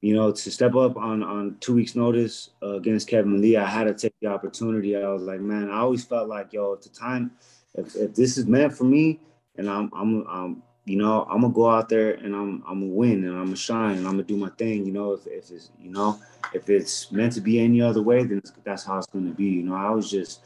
you 0.00 0.14
know, 0.14 0.32
to 0.32 0.50
step 0.50 0.74
up 0.74 0.96
on 0.96 1.22
on 1.22 1.56
two 1.60 1.74
weeks' 1.74 1.94
notice 1.94 2.50
uh, 2.62 2.74
against 2.74 3.08
Kevin 3.08 3.40
Lee, 3.40 3.56
I 3.56 3.66
had 3.66 3.84
to 3.84 3.94
take 3.94 4.14
the 4.20 4.28
opportunity. 4.28 4.96
I 4.96 5.08
was 5.08 5.22
like, 5.22 5.40
man, 5.40 5.70
I 5.70 5.78
always 5.78 6.04
felt 6.04 6.28
like, 6.28 6.52
yo, 6.52 6.74
at 6.74 6.82
the 6.82 6.90
time, 6.90 7.30
if, 7.74 7.94
if 7.96 8.14
this 8.14 8.38
is 8.38 8.46
meant 8.46 8.76
for 8.76 8.84
me 8.84 9.20
and 9.56 9.68
I'm 9.68 9.90
I'm 9.94 10.26
I'm 10.28 10.62
you 10.84 10.96
know 10.96 11.26
I'm 11.30 11.40
gonna 11.40 11.52
go 11.52 11.70
out 11.70 11.88
there 11.88 12.12
and 12.12 12.34
I'm 12.34 12.62
I'm 12.66 12.80
gonna 12.80 12.92
win 12.92 13.24
and 13.24 13.36
I'm 13.36 13.44
gonna 13.44 13.56
shine 13.56 13.98
and 13.98 14.06
I'm 14.06 14.14
gonna 14.14 14.24
do 14.24 14.36
my 14.36 14.50
thing. 14.50 14.84
You 14.86 14.92
know 14.92 15.12
if 15.12 15.26
if 15.26 15.50
it's 15.50 15.70
you 15.80 15.90
know 15.90 16.18
if 16.52 16.68
it's 16.68 17.10
meant 17.12 17.32
to 17.34 17.40
be 17.40 17.60
any 17.60 17.80
other 17.80 18.02
way, 18.02 18.24
then 18.24 18.42
that's 18.64 18.84
how 18.84 18.98
it's 18.98 19.06
gonna 19.06 19.30
be. 19.30 19.46
You 19.46 19.62
know 19.62 19.74
I 19.74 19.90
was 19.90 20.10
just 20.10 20.40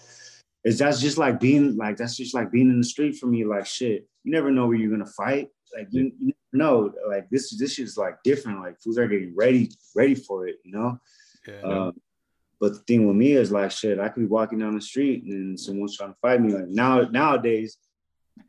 it's 0.65 0.79
that's 0.79 1.01
just 1.01 1.19
like 1.19 1.41
being 1.41 1.77
like 1.77 1.97
that's 1.97 2.17
just 2.17 2.35
like 2.35 2.51
being 2.51 2.69
in 2.69 2.79
the 2.79 2.87
street 2.87 3.17
for 3.17 3.27
me. 3.27 3.45
Like 3.45 3.67
shit, 3.67 4.07
you 4.25 4.33
never 4.33 4.51
know 4.51 4.67
where 4.67 4.77
you're 4.77 4.91
gonna 4.91 5.07
fight. 5.07 5.49
Like 5.77 5.89
you, 5.91 6.13
you 6.21 6.35
know 6.53 6.93
like 7.09 7.29
this 7.31 7.57
this 7.59 7.79
is 7.79 7.97
like 7.97 8.23
different. 8.25 8.61
Like 8.61 8.81
fools 8.81 8.99
are 8.99 9.09
getting 9.09 9.35
ready 9.37 9.71
ready 9.95 10.15
for 10.15 10.47
it. 10.49 10.57
You 10.65 10.73
know. 10.73 11.00
Yeah. 11.47 11.61
Um, 11.62 12.00
but 12.61 12.73
the 12.73 12.81
thing 12.81 13.07
with 13.07 13.17
me 13.17 13.33
is 13.33 13.53
like 13.53 13.71
shit. 13.71 14.00
I 14.00 14.09
could 14.09 14.21
be 14.21 14.27
walking 14.27 14.59
down 14.59 14.75
the 14.75 14.81
street 14.81 15.25
and 15.25 15.59
someone's 15.59 15.97
trying 15.97 16.11
to 16.11 16.19
fight 16.21 16.41
me. 16.41 16.53
Like 16.53 16.69
now 16.69 17.03
nowadays 17.03 17.77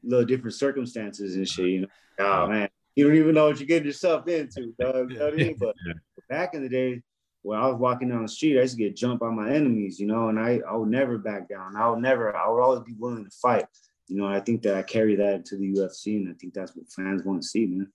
little 0.04 0.25
different 0.25 0.56
circumstances 0.56 1.36
and 1.36 1.48
shit. 1.48 1.70
You 1.70 1.82
know, 1.82 1.88
oh 2.20 2.48
man, 2.48 2.70
you 2.96 3.06
don't 3.06 3.16
even 3.16 3.36
know 3.36 3.48
what 3.48 3.60
you're 3.60 3.68
getting 3.68 3.88
yourself 3.88 4.28
into, 4.28 4.74
dog. 4.80 5.12
You 5.12 5.20
know 5.20 5.25
what 5.25 5.34
I 5.34 5.38
mean? 5.38 5.56
But 5.60 5.75
back 6.28 6.54
in 6.54 6.63
the 6.63 6.70
day, 6.70 7.01
when 7.41 7.58
I 7.58 7.67
was 7.67 7.77
walking 7.77 8.10
down 8.10 8.24
the 8.24 8.27
street, 8.27 8.58
I 8.58 8.62
used 8.62 8.77
to 8.77 8.84
get 8.84 8.96
jumped 8.96 9.22
by 9.22 9.29
my 9.29 9.50
enemies, 9.50 10.00
you 10.00 10.08
know, 10.08 10.29
and 10.29 10.39
I, 10.39 10.60
I 10.67 10.75
would 10.75 10.89
never 10.89 11.17
back 11.17 11.48
down. 11.48 11.75
I 11.75 11.89
would 11.89 12.00
never, 12.00 12.36
I 12.36 12.50
would 12.50 12.62
always 12.62 12.81
be 12.81 12.96
willing 12.98 13.24
to 13.24 13.31
fight. 13.31 13.65
You 14.08 14.17
know, 14.17 14.27
I 14.27 14.39
think 14.39 14.63
that 14.63 14.75
I 14.75 14.81
carry 14.81 15.15
that 15.15 15.36
into 15.36 15.55
the 15.55 15.74
UFC, 15.74 16.17
and 16.17 16.29
I 16.29 16.34
think 16.34 16.53
that's 16.53 16.75
what 16.75 16.91
fans 16.91 17.24
want 17.24 17.41
to 17.41 17.48
see, 17.48 17.67
man. 17.67 17.91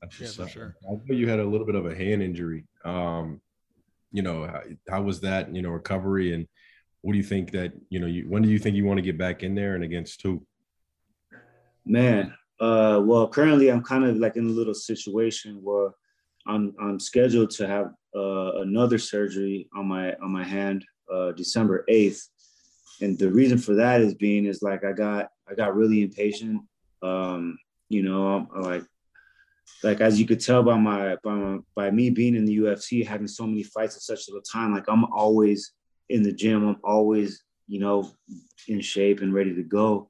That's 0.00 0.20
yeah, 0.20 0.44
for 0.44 0.48
sure. 0.48 0.76
I 0.88 0.92
know 0.92 1.14
you 1.14 1.28
had 1.28 1.40
a 1.40 1.44
little 1.44 1.66
bit 1.66 1.74
of 1.74 1.86
a 1.86 1.94
hand 1.94 2.22
injury. 2.22 2.64
Um, 2.84 3.40
you 4.12 4.22
know, 4.22 4.46
how, 4.46 4.62
how 4.88 5.02
was 5.02 5.20
that? 5.22 5.54
You 5.54 5.62
know, 5.62 5.70
recovery, 5.70 6.32
and 6.34 6.46
what 7.02 7.12
do 7.12 7.18
you 7.18 7.24
think 7.24 7.50
that 7.52 7.72
you 7.88 7.98
know? 7.98 8.06
You 8.06 8.28
when 8.28 8.42
do 8.42 8.48
you 8.48 8.58
think 8.58 8.76
you 8.76 8.84
want 8.84 8.98
to 8.98 9.02
get 9.02 9.18
back 9.18 9.42
in 9.42 9.54
there 9.54 9.74
and 9.74 9.82
against 9.82 10.22
who? 10.22 10.46
Man, 11.84 12.32
uh, 12.60 13.00
well, 13.04 13.28
currently 13.28 13.68
I'm 13.68 13.82
kind 13.82 14.04
of 14.04 14.16
like 14.16 14.36
in 14.36 14.46
a 14.46 14.50
little 14.52 14.74
situation 14.74 15.60
where 15.62 15.90
I'm 16.46 16.74
I'm 16.80 17.00
scheduled 17.00 17.50
to 17.52 17.66
have 17.66 17.92
uh, 18.16 18.62
another 18.62 18.98
surgery 18.98 19.68
on 19.74 19.86
my 19.86 20.14
on 20.14 20.30
my 20.30 20.44
hand 20.44 20.84
uh, 21.12 21.32
December 21.32 21.84
eighth, 21.88 22.28
and 23.00 23.18
the 23.18 23.30
reason 23.30 23.58
for 23.58 23.74
that 23.74 24.00
is 24.00 24.14
being 24.14 24.46
is 24.46 24.62
like 24.62 24.84
I 24.84 24.92
got 24.92 25.28
I 25.48 25.54
got 25.54 25.76
really 25.76 26.02
impatient. 26.02 26.62
Um, 27.02 27.58
you 27.88 28.02
know, 28.02 28.26
I'm, 28.26 28.62
like 28.62 28.84
like 29.82 30.00
as 30.00 30.18
you 30.18 30.26
could 30.26 30.40
tell 30.40 30.62
by 30.62 30.76
my 30.76 31.16
by 31.22 31.34
my, 31.34 31.58
by 31.74 31.90
me 31.90 32.10
being 32.10 32.34
in 32.34 32.44
the 32.44 32.58
UFC, 32.58 33.06
having 33.06 33.28
so 33.28 33.46
many 33.46 33.62
fights 33.62 33.96
at 33.96 34.02
such 34.02 34.28
a 34.28 34.30
little 34.30 34.42
time, 34.42 34.74
like 34.74 34.88
I'm 34.88 35.04
always 35.06 35.72
in 36.08 36.22
the 36.22 36.32
gym. 36.32 36.66
I'm 36.66 36.80
always 36.82 37.44
you 37.68 37.80
know 37.80 38.10
in 38.68 38.80
shape 38.80 39.20
and 39.20 39.34
ready 39.34 39.54
to 39.54 39.62
go 39.62 40.08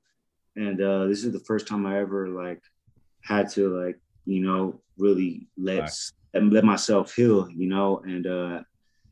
and 0.56 0.80
uh, 0.80 1.06
this 1.06 1.24
is 1.24 1.32
the 1.32 1.40
first 1.40 1.68
time 1.68 1.86
I 1.86 1.98
ever 2.00 2.28
like 2.28 2.62
had 3.22 3.50
to 3.50 3.68
like 3.68 3.98
you 4.24 4.40
know 4.40 4.80
really 4.98 5.48
let 5.56 5.90
right. 6.42 6.52
let 6.52 6.64
myself 6.64 7.14
heal, 7.14 7.48
you 7.50 7.68
know, 7.68 8.00
and 8.04 8.26
uh, 8.26 8.62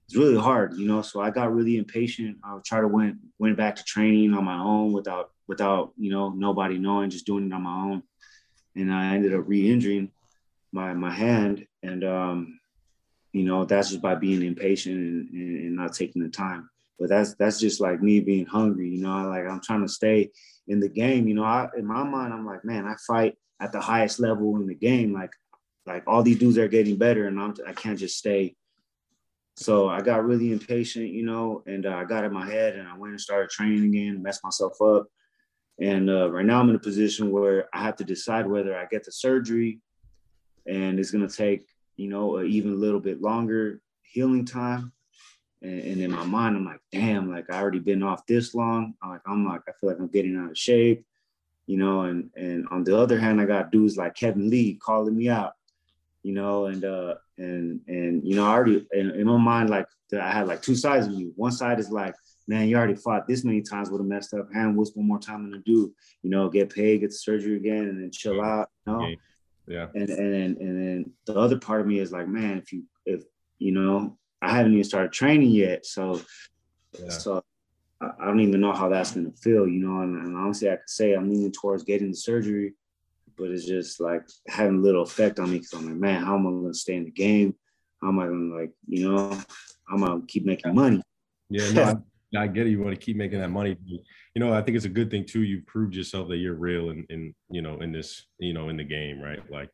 it's 0.06 0.16
really 0.16 0.38
hard, 0.38 0.74
you 0.74 0.86
know. 0.86 1.02
So 1.02 1.20
I 1.20 1.30
got 1.30 1.54
really 1.54 1.76
impatient. 1.76 2.38
I 2.44 2.58
try 2.64 2.80
to 2.80 2.88
went 2.88 3.16
went 3.38 3.56
back 3.56 3.76
to 3.76 3.84
training 3.84 4.34
on 4.34 4.44
my 4.44 4.58
own 4.58 4.92
without 4.92 5.30
without 5.46 5.92
you 5.96 6.10
know 6.10 6.30
nobody 6.30 6.78
knowing, 6.78 7.10
just 7.10 7.26
doing 7.26 7.46
it 7.46 7.52
on 7.52 7.62
my 7.62 7.84
own, 7.84 8.02
and 8.76 8.92
I 8.92 9.14
ended 9.14 9.34
up 9.34 9.44
re-injuring, 9.46 10.10
my 10.72 10.92
my 10.94 11.10
hand, 11.10 11.66
and 11.82 12.04
um, 12.04 12.60
you 13.32 13.44
know 13.44 13.64
that's 13.64 13.90
just 13.90 14.02
by 14.02 14.14
being 14.14 14.42
impatient 14.42 14.96
and, 14.96 15.30
and, 15.30 15.58
and 15.58 15.76
not 15.76 15.94
taking 15.94 16.22
the 16.22 16.28
time. 16.28 16.68
But 16.98 17.08
that's 17.08 17.34
that's 17.34 17.58
just 17.58 17.80
like 17.80 18.02
me 18.02 18.20
being 18.20 18.46
hungry, 18.46 18.90
you 18.90 19.02
know. 19.02 19.28
Like 19.28 19.46
I'm 19.46 19.60
trying 19.60 19.82
to 19.82 19.88
stay 19.88 20.30
in 20.68 20.80
the 20.80 20.88
game, 20.88 21.26
you 21.28 21.34
know. 21.34 21.44
I, 21.44 21.68
in 21.76 21.86
my 21.86 22.04
mind, 22.04 22.32
I'm 22.32 22.46
like, 22.46 22.64
man, 22.64 22.86
I 22.86 22.94
fight 23.06 23.36
at 23.60 23.72
the 23.72 23.80
highest 23.80 24.20
level 24.20 24.56
in 24.56 24.66
the 24.66 24.74
game. 24.74 25.12
Like 25.12 25.32
like 25.86 26.04
all 26.06 26.22
these 26.22 26.38
dudes 26.38 26.58
are 26.58 26.68
getting 26.68 26.96
better, 26.96 27.26
and 27.26 27.40
I'm 27.40 27.54
I 27.66 27.72
can't 27.72 27.98
just 27.98 28.18
stay. 28.18 28.56
So 29.56 29.88
I 29.88 30.00
got 30.00 30.24
really 30.24 30.50
impatient, 30.50 31.10
you 31.10 31.24
know, 31.24 31.62
and 31.66 31.86
uh, 31.86 31.94
I 31.94 32.04
got 32.04 32.24
in 32.24 32.32
my 32.32 32.46
head, 32.46 32.76
and 32.76 32.88
I 32.88 32.96
went 32.96 33.12
and 33.12 33.20
started 33.20 33.50
training 33.50 33.84
again, 33.84 34.22
messed 34.22 34.42
myself 34.42 34.80
up, 34.82 35.06
and 35.80 36.10
uh, 36.10 36.30
right 36.30 36.46
now 36.46 36.60
I'm 36.60 36.70
in 36.70 36.76
a 36.76 36.80
position 36.80 37.30
where 37.30 37.68
I 37.72 37.82
have 37.82 37.96
to 37.96 38.04
decide 38.04 38.46
whether 38.46 38.76
I 38.76 38.86
get 38.86 39.04
the 39.04 39.12
surgery, 39.12 39.80
and 40.66 40.98
it's 40.98 41.10
gonna 41.10 41.28
take, 41.28 41.68
you 41.96 42.08
know, 42.08 42.38
a 42.38 42.44
even 42.44 42.72
a 42.72 42.76
little 42.76 43.00
bit 43.00 43.20
longer 43.20 43.80
healing 44.02 44.44
time. 44.44 44.92
And, 45.62 45.80
and 45.80 46.00
in 46.00 46.10
my 46.10 46.24
mind, 46.24 46.56
I'm 46.56 46.64
like, 46.64 46.80
damn, 46.92 47.30
like 47.30 47.50
I 47.50 47.60
already 47.60 47.80
been 47.80 48.02
off 48.02 48.26
this 48.26 48.54
long. 48.54 48.94
I'm 49.02 49.10
like, 49.10 49.22
I'm 49.26 49.46
like, 49.46 49.62
I 49.68 49.72
feel 49.72 49.90
like 49.90 49.98
I'm 49.98 50.08
getting 50.08 50.36
out 50.36 50.50
of 50.50 50.58
shape, 50.58 51.04
you 51.66 51.76
know. 51.76 52.02
And 52.02 52.30
and 52.36 52.68
on 52.70 52.84
the 52.84 52.96
other 52.96 53.18
hand, 53.18 53.40
I 53.40 53.44
got 53.44 53.72
dudes 53.72 53.96
like 53.96 54.14
Kevin 54.14 54.50
Lee 54.50 54.74
calling 54.74 55.16
me 55.16 55.28
out, 55.28 55.54
you 56.24 56.32
know, 56.32 56.64
and 56.66 56.84
uh 56.84 57.14
and 57.38 57.80
and 57.86 58.26
you 58.26 58.34
know, 58.34 58.46
I 58.46 58.48
already 58.48 58.84
in, 58.92 59.10
in 59.10 59.26
my 59.26 59.36
mind, 59.36 59.70
like 59.70 59.86
I 60.12 60.32
had 60.32 60.48
like 60.48 60.62
two 60.62 60.74
sides 60.74 61.06
of 61.06 61.12
me. 61.12 61.30
One 61.36 61.52
side 61.52 61.78
is 61.78 61.90
like, 61.90 62.14
man, 62.48 62.66
you 62.66 62.76
already 62.76 62.94
fought 62.94 63.28
this 63.28 63.44
many 63.44 63.60
times 63.60 63.90
with 63.90 64.00
a 64.00 64.04
messed 64.04 64.34
up 64.34 64.52
hand. 64.52 64.76
What's 64.76 64.96
one 64.96 65.06
more 65.06 65.18
time 65.18 65.52
to 65.52 65.58
do? 65.58 65.92
You 66.22 66.30
know, 66.30 66.48
get 66.48 66.74
paid, 66.74 67.02
get 67.02 67.10
the 67.10 67.16
surgery 67.16 67.56
again, 67.56 67.84
and 67.84 68.02
then 68.02 68.10
chill 68.10 68.42
out. 68.42 68.70
You 68.86 68.92
know? 68.92 69.14
Yeah. 69.66 69.86
And 69.94 70.08
and 70.08 70.56
and 70.56 70.80
then 70.80 71.12
the 71.26 71.38
other 71.38 71.58
part 71.58 71.82
of 71.82 71.86
me 71.86 71.98
is 71.98 72.10
like, 72.10 72.26
man, 72.26 72.58
if 72.58 72.72
you 72.72 72.84
if 73.04 73.22
you 73.58 73.72
know, 73.72 74.18
I 74.40 74.56
haven't 74.56 74.72
even 74.72 74.84
started 74.84 75.12
training 75.12 75.50
yet, 75.50 75.84
so 75.86 76.22
Yeah. 76.98 77.10
so 77.10 77.42
I 78.00 78.10
I 78.18 78.26
don't 78.26 78.40
even 78.40 78.60
know 78.60 78.72
how 78.72 78.88
that's 78.88 79.12
gonna 79.12 79.30
feel, 79.32 79.68
you 79.68 79.80
know. 79.86 80.00
And, 80.00 80.24
and 80.24 80.36
honestly, 80.36 80.70
I 80.70 80.76
could 80.76 80.88
say 80.88 81.12
I'm 81.12 81.28
leaning 81.30 81.52
towards 81.52 81.84
getting 81.84 82.10
the 82.10 82.16
surgery, 82.16 82.74
but 83.36 83.50
it's 83.50 83.66
just 83.66 84.00
like 84.00 84.22
having 84.48 84.82
little 84.82 85.02
effect 85.02 85.38
on 85.38 85.50
me 85.50 85.58
because 85.58 85.72
I'm 85.72 85.86
like, 85.86 85.96
man, 85.96 86.22
how 86.22 86.36
am 86.36 86.46
I 86.46 86.50
gonna 86.50 86.74
stay 86.74 86.96
in 86.96 87.04
the 87.04 87.10
game? 87.10 87.54
How 88.00 88.08
am 88.08 88.18
I 88.18 88.26
gonna 88.26 88.54
like, 88.54 88.72
you 88.86 89.10
know, 89.10 89.30
how 89.88 89.96
am 89.96 90.04
I 90.04 90.08
gonna 90.08 90.26
keep 90.26 90.44
making 90.44 90.74
money? 90.74 91.02
Yeah, 91.50 91.70
no, 91.72 91.82
I, 92.34 92.42
I 92.42 92.46
get 92.46 92.66
it. 92.66 92.70
You 92.70 92.82
want 92.82 92.98
to 92.98 93.04
keep 93.04 93.16
making 93.16 93.40
that 93.40 93.50
money. 93.50 93.76
You 93.86 94.40
know, 94.40 94.52
I 94.52 94.62
think 94.62 94.76
it's 94.76 94.86
a 94.86 94.90
good 94.90 95.10
thing 95.10 95.24
too. 95.24 95.42
You've 95.42 95.66
proved 95.66 95.94
yourself 95.94 96.28
that 96.28 96.38
you're 96.38 96.54
real 96.54 96.90
in, 96.90 97.04
in 97.10 97.34
you 97.50 97.62
know, 97.62 97.80
in 97.80 97.92
this, 97.92 98.26
you 98.38 98.52
know, 98.52 98.68
in 98.68 98.76
the 98.76 98.84
game, 98.84 99.20
right? 99.20 99.40
Like 99.50 99.70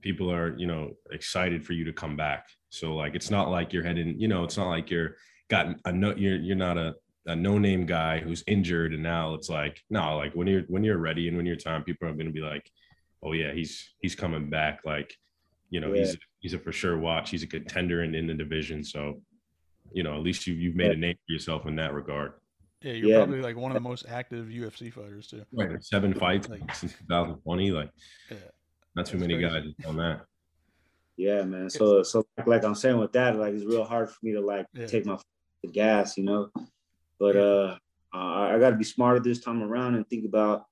people 0.00 0.30
are, 0.30 0.56
you 0.58 0.66
know, 0.66 0.92
excited 1.10 1.64
for 1.64 1.72
you 1.72 1.84
to 1.84 1.92
come 1.92 2.16
back. 2.16 2.48
So 2.70 2.94
like 2.94 3.14
it's 3.14 3.30
not 3.30 3.50
like 3.50 3.72
you're 3.72 3.84
heading, 3.84 4.18
you 4.18 4.28
know, 4.28 4.44
it's 4.44 4.56
not 4.56 4.68
like 4.68 4.90
you're 4.90 5.16
got 5.48 5.74
a 5.84 5.92
no 5.92 6.14
you're 6.16 6.36
you're 6.36 6.56
not 6.56 6.78
a 6.78 6.94
a 7.26 7.36
no-name 7.36 7.86
guy 7.86 8.18
who's 8.18 8.42
injured 8.46 8.92
and 8.92 9.02
now 9.02 9.34
it's 9.34 9.48
like 9.48 9.80
no 9.90 10.16
like 10.16 10.32
when 10.34 10.46
you're 10.46 10.62
when 10.62 10.82
you're 10.82 10.98
ready 10.98 11.28
and 11.28 11.36
when 11.36 11.46
you're 11.46 11.54
time 11.54 11.84
people 11.84 12.08
are 12.08 12.14
going 12.14 12.26
to 12.26 12.32
be 12.32 12.40
like 12.40 12.68
oh 13.22 13.32
yeah 13.32 13.52
he's 13.52 13.94
he's 14.00 14.14
coming 14.14 14.48
back 14.50 14.80
like 14.84 15.14
you 15.70 15.80
know 15.80 15.92
he's 15.92 16.16
he's 16.40 16.54
a 16.54 16.58
for 16.58 16.72
sure 16.72 16.98
watch 16.98 17.30
he's 17.30 17.42
a 17.42 17.46
contender 17.46 18.02
in, 18.02 18.14
in 18.14 18.26
the 18.26 18.34
division 18.34 18.82
so 18.84 19.20
you 19.92 20.02
know 20.02 20.14
at 20.14 20.22
least 20.22 20.46
you 20.46 20.54
you've 20.54 20.76
made 20.76 20.90
a 20.90 20.96
name 20.96 21.14
for 21.26 21.32
yourself 21.32 21.66
in 21.66 21.76
that 21.76 21.92
regard 21.94 22.32
Yeah, 22.82 22.92
you're 22.92 23.10
Yeah. 23.10 23.16
probably 23.18 23.40
like 23.42 23.56
one 23.56 23.70
of 23.70 23.74
the 23.74 23.80
most 23.88 24.04
active 24.08 24.46
UFC 24.46 24.92
fighters 24.92 25.28
too. 25.28 25.44
right 25.52 25.82
seven 25.84 26.12
fights 26.14 26.48
Like- 26.48 26.74
since 26.74 26.92
2020 27.08 27.70
like 27.70 27.90
Yeah. 28.30 28.36
not 28.96 29.06
too 29.06 29.18
That's 29.18 29.28
many 29.28 29.40
crazy. 29.42 29.74
guys 29.76 29.86
on 29.86 29.96
that 29.96 30.24
Yeah, 31.16 31.42
man. 31.44 31.68
So 31.70 32.02
so 32.02 32.24
like, 32.38 32.46
like 32.46 32.64
I'm 32.64 32.74
saying 32.74 32.98
with 32.98 33.12
that, 33.12 33.36
like 33.36 33.52
it's 33.54 33.64
real 33.64 33.84
hard 33.84 34.08
for 34.10 34.18
me 34.22 34.32
to 34.32 34.40
like 34.40 34.66
Yeah. 34.74 34.86
take 34.86 35.04
my 35.06 35.16
the 35.62 35.68
gas, 35.70 36.16
you 36.18 36.24
know. 36.24 36.50
But 37.20 37.36
uh, 37.36 37.76
I, 38.12 38.54
I 38.54 38.58
got 38.58 38.70
to 38.70 38.76
be 38.76 38.84
smarter 38.84 39.20
this 39.20 39.40
time 39.40 39.62
around 39.62 39.94
and 39.94 40.08
think 40.08 40.24
about, 40.24 40.64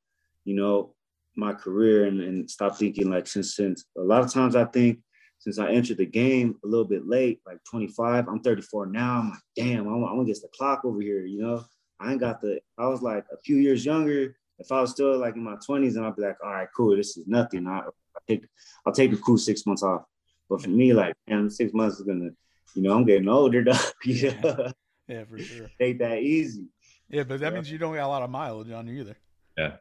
you 0.45 0.57
know, 0.57 0.95
my 1.37 1.53
career 1.53 2.07
and, 2.07 2.21
and 2.21 2.51
stop 2.51 2.77
thinking 2.77 3.11
like 3.11 3.27
since 3.27 3.57
since 3.57 3.85
a 3.97 4.03
lot 4.03 4.23
of 4.23 4.33
times 4.33 4.57
I 4.57 4.65
think 4.65 4.99
since 5.39 5.59
I 5.59 5.71
entered 5.71 5.97
the 5.97 6.07
game 6.07 6.57
a 6.65 6.67
little 6.67 6.85
bit 6.85 7.07
late, 7.07 7.41
like 7.47 7.59
25, 7.65 8.29
I'm 8.29 8.41
34 8.41 8.87
now. 8.87 9.21
I'm 9.21 9.31
like, 9.31 9.39
damn, 9.57 9.87
I'm, 9.87 10.05
I'm 10.05 10.17
gonna 10.17 10.27
get 10.27 10.43
the 10.43 10.49
clock 10.55 10.85
over 10.85 11.01
here, 11.01 11.25
you 11.25 11.41
know. 11.41 11.65
I 11.99 12.13
ain't 12.13 12.21
got 12.21 12.41
the. 12.41 12.61
I 12.79 12.87
was 12.89 13.01
like 13.01 13.25
a 13.33 13.39
few 13.39 13.57
years 13.57 13.85
younger. 13.85 14.37
If 14.59 14.71
I 14.71 14.81
was 14.83 14.91
still 14.91 15.17
like 15.19 15.37
in 15.37 15.43
my 15.43 15.57
20s, 15.67 15.97
and 15.97 16.05
I'd 16.05 16.17
be 16.17 16.23
like, 16.23 16.37
all 16.45 16.53
right, 16.53 16.69
cool, 16.77 16.95
this 16.95 17.17
is 17.17 17.27
nothing. 17.27 17.67
I, 17.67 17.79
I 17.79 18.19
take 18.29 18.45
I'll 18.85 18.93
take 18.93 19.13
a 19.13 19.17
cool 19.17 19.39
six 19.39 19.65
months 19.67 19.83
off. 19.83 20.03
But 20.51 20.61
for 20.63 20.69
me, 20.69 20.93
like, 20.93 21.15
man, 21.27 21.49
six 21.49 21.73
months 21.73 21.99
is 22.01 22.07
gonna, 22.07 22.31
you 22.75 22.83
know, 22.83 22.93
I'm 22.95 23.05
getting 23.07 23.29
older, 23.29 23.65
though. 23.65 23.73
you 24.05 24.33
know? 24.43 24.73
Yeah, 25.09 25.25
for 25.25 25.39
sure. 25.39 25.71
Ain't 25.81 25.99
that 26.01 26.19
easy. 26.19 26.67
Yeah, 27.09 27.23
but 27.25 27.41
that 27.41 27.47
Yeah. 27.47 27.55
means 27.55 27.71
you 27.71 27.79
don't 27.79 27.95
got 27.95 28.05
a 28.05 28.09
lot 28.09 28.23
of 28.23 28.31
mileage 28.31 28.71
on 28.71 28.87
you 28.87 29.01
either. 29.01 29.17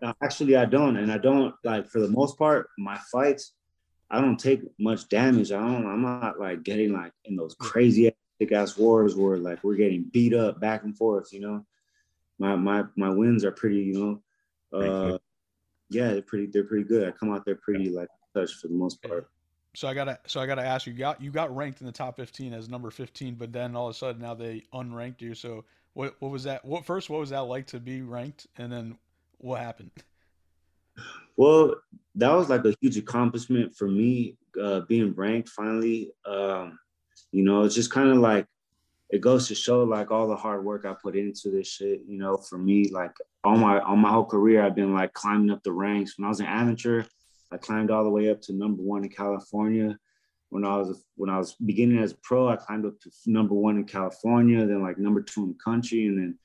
No, 0.02 0.14
actually, 0.22 0.56
I 0.56 0.66
don't, 0.66 0.98
and 0.98 1.12
I 1.12 1.18
don't 1.18 1.54
like 1.64 1.88
for 1.88 2.00
the 2.00 2.08
most 2.08 2.38
part. 2.38 2.70
My 2.78 3.00
fights, 3.12 3.54
I 4.10 4.22
don't 4.22 4.40
take 4.40 4.62
much 4.80 5.08
damage. 5.10 5.52
I 5.52 5.60
don't. 5.60 5.86
I'm 5.86 6.02
not 6.02 6.40
like 6.40 6.64
getting 6.64 6.94
like 6.94 7.14
in 7.26 7.36
those 7.36 7.56
crazy 7.60 8.12
big 8.40 8.52
ass 8.52 8.78
wars 8.78 9.16
where 9.16 9.38
like 9.38 9.64
we're 9.64 9.76
getting 9.76 10.10
beat 10.12 10.34
up 10.34 10.60
back 10.60 10.84
and 10.84 10.98
forth. 10.98 11.32
You 11.32 11.42
know, 11.42 11.66
my 12.40 12.56
my 12.56 12.84
my 12.96 13.10
wins 13.10 13.46
are 13.46 13.52
pretty. 13.52 13.82
You 13.82 14.22
know, 14.74 14.80
uh, 14.80 15.18
yeah, 15.90 16.10
they're 16.14 16.22
pretty. 16.22 16.48
They're 16.48 16.64
pretty 16.64 16.86
good. 16.86 17.08
I 17.08 17.12
come 17.12 17.34
out 17.34 17.46
there 17.46 17.56
pretty 17.56 17.90
like 17.90 18.10
touched 18.36 18.56
for 18.56 18.68
the 18.68 18.74
most 18.74 19.02
part. 19.04 19.30
So 19.76 19.88
I 19.88 19.94
gotta, 19.94 20.20
so 20.26 20.42
I 20.42 20.48
gotta 20.48 20.66
ask 20.66 20.88
you. 20.88 20.94
Got 20.94 21.22
you 21.22 21.32
got 21.32 21.56
ranked 21.56 21.82
in 21.82 21.86
the 21.86 21.94
top 21.94 22.16
15 22.16 22.54
as 22.54 22.70
number 22.70 22.90
15, 22.90 23.36
but 23.36 23.54
then 23.54 23.76
all 23.76 23.88
of 23.88 23.96
a 23.96 23.98
sudden 23.98 24.22
now 24.22 24.34
they 24.34 24.64
unranked 24.74 25.22
you. 25.22 25.36
So 25.36 25.64
what 25.94 26.16
what 26.20 26.32
was 26.32 26.44
that? 26.46 26.66
What 26.66 26.86
first? 26.86 27.10
What 27.10 27.20
was 27.20 27.30
that 27.30 27.42
like 27.42 27.68
to 27.68 27.80
be 27.80 28.02
ranked? 28.02 28.48
And 28.58 28.72
then 28.72 28.98
what 29.40 29.62
happened? 29.62 29.92
Well, 31.36 31.76
that 32.16 32.34
was 32.34 32.50
like 32.50 32.66
a 32.66 32.76
huge 32.82 32.98
accomplishment 32.98 33.76
for 33.76 33.88
me, 33.88 34.38
uh, 34.62 34.82
being 34.82 35.14
ranked 35.14 35.50
finally. 35.50 36.12
Um, 36.26 36.78
you 37.32 37.44
know, 37.44 37.64
it's 37.64 37.76
just 37.76 37.92
kind 37.92 38.10
of 38.10 38.18
like 38.18 38.46
it 39.10 39.22
goes 39.22 39.48
to 39.48 39.56
show 39.56 39.84
like 39.84 40.12
all 40.12 40.28
the 40.28 40.36
hard 40.36 40.64
work 40.64 40.86
I 40.86 40.94
put 40.94 41.16
into 41.16 41.50
this 41.50 41.68
shit. 41.68 42.02
You 42.06 42.20
know, 42.20 42.38
for 42.38 42.58
me, 42.58 42.90
like 42.90 43.16
all 43.44 43.58
my 43.58 43.80
all 43.80 43.96
my 43.96 44.12
whole 44.12 44.26
career, 44.26 44.64
I've 44.64 44.76
been 44.76 44.94
like 44.94 45.14
climbing 45.14 45.50
up 45.50 45.64
the 45.64 45.72
ranks. 45.72 46.18
When 46.18 46.26
I 46.26 46.30
was 46.30 46.40
an 46.42 46.46
amateur, 46.46 47.04
I 47.52 47.58
climbed 47.58 47.92
all 47.92 48.04
the 48.04 48.10
way 48.10 48.30
up 48.30 48.42
to 48.44 48.54
number 48.54 48.84
one 48.84 49.04
in 49.04 49.10
California. 49.10 49.98
When 50.50 50.66
I 50.66 50.78
was 50.78 51.04
when 51.16 51.30
I 51.30 51.38
was 51.38 51.54
beginning 51.54 52.00
as 52.00 52.12
a 52.12 52.18
pro, 52.22 52.50
I 52.50 52.56
climbed 52.56 52.86
up 52.86 53.00
to 53.02 53.12
number 53.26 53.56
one 53.56 53.78
in 53.78 53.86
California, 53.86 54.66
then 54.66 54.84
like 54.84 54.98
number 54.98 55.22
two 55.22 55.44
in 55.44 55.50
the 55.50 55.64
country, 55.64 56.08
and 56.08 56.18
then 56.18 56.38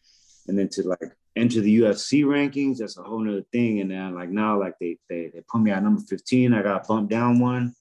and 0.49 0.59
then 0.59 0.69
to 0.71 0.83
like 0.87 1.01
enter 1.37 1.61
the 1.61 1.79
UFC 1.81 2.25
rankings, 2.25 2.79
that's 2.79 2.99
a 2.99 3.03
whole 3.03 3.21
nother 3.21 3.45
thing. 3.53 3.81
And 3.81 3.91
then 3.91 4.15
like 4.15 4.29
now, 4.31 4.59
like 4.59 4.75
they 4.81 4.99
they 5.09 5.31
they 5.33 5.41
put 5.49 5.61
me 5.61 5.71
at 5.71 5.83
number 5.83 6.03
15. 6.03 6.53
I 6.55 6.63
got 6.63 6.87
bumped 6.87 7.11
down 7.11 7.39
one, 7.39 7.75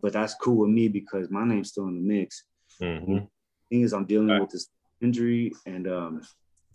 but 0.00 0.12
that's 0.12 0.34
cool 0.34 0.56
with 0.56 0.70
me 0.70 0.88
because 0.88 1.30
my 1.30 1.44
name's 1.44 1.68
still 1.70 1.86
in 1.88 1.94
the 1.94 2.00
mix. 2.00 2.44
Mhm. 2.80 3.28
Thing 3.70 3.80
is, 3.82 3.92
I'm 3.92 4.04
dealing 4.04 4.28
Right. 4.28 4.40
with 4.40 4.50
this 4.50 4.68
injury, 5.00 5.52
and 5.66 5.86
um, 5.88 6.22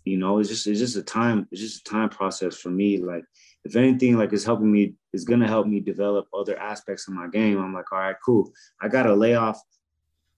you 0.04 0.16
know, 0.16 0.38
it's 0.38 0.48
just 0.48 0.66
it's 0.66 0.80
just 0.80 0.96
a 0.96 1.02
time 1.02 1.46
it's 1.50 1.60
just 1.60 1.86
a 1.86 1.90
time 1.90 2.08
process 2.08 2.56
for 2.56 2.70
me. 2.70 2.98
Like 2.98 3.24
if 3.64 3.76
anything, 3.76 4.16
like 4.16 4.32
it's 4.32 4.44
helping 4.44 4.72
me, 4.72 4.94
it's 5.12 5.24
gonna 5.24 5.46
help 5.46 5.66
me 5.66 5.80
develop 5.80 6.26
other 6.32 6.58
aspects 6.58 7.06
of 7.08 7.14
my 7.14 7.28
game. 7.28 7.58
I'm 7.58 7.74
like, 7.74 7.92
all 7.92 7.98
right, 7.98 8.16
cool. 8.24 8.50
I 8.80 8.88
gotta 8.88 9.14
lay 9.14 9.34
off. 9.34 9.60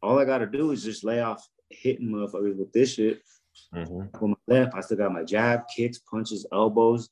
All 0.02 0.18
I 0.18 0.24
gotta 0.24 0.46
do 0.46 0.72
is 0.72 0.82
just 0.82 1.04
lay 1.04 1.20
off 1.20 1.46
hitting 1.68 2.08
motherfuckers 2.08 2.56
with 2.56 2.72
this 2.72 2.94
shit 2.94 3.22
Mhm. 3.74 4.12
with 4.20 4.30
my 4.30 4.36
left, 4.46 4.74
I 4.74 4.80
still 4.80 4.96
got 4.96 5.12
my 5.12 5.24
jab, 5.24 5.68
kicks, 5.68 5.98
punches, 5.98 6.46
elbows, 6.52 7.10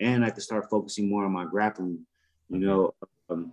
and 0.00 0.24
I 0.24 0.30
can 0.30 0.40
start 0.40 0.70
focusing 0.70 1.08
more 1.08 1.24
on 1.24 1.32
my 1.32 1.44
grappling. 1.44 2.06
You 2.48 2.58
know, 2.58 2.94
um, 3.28 3.52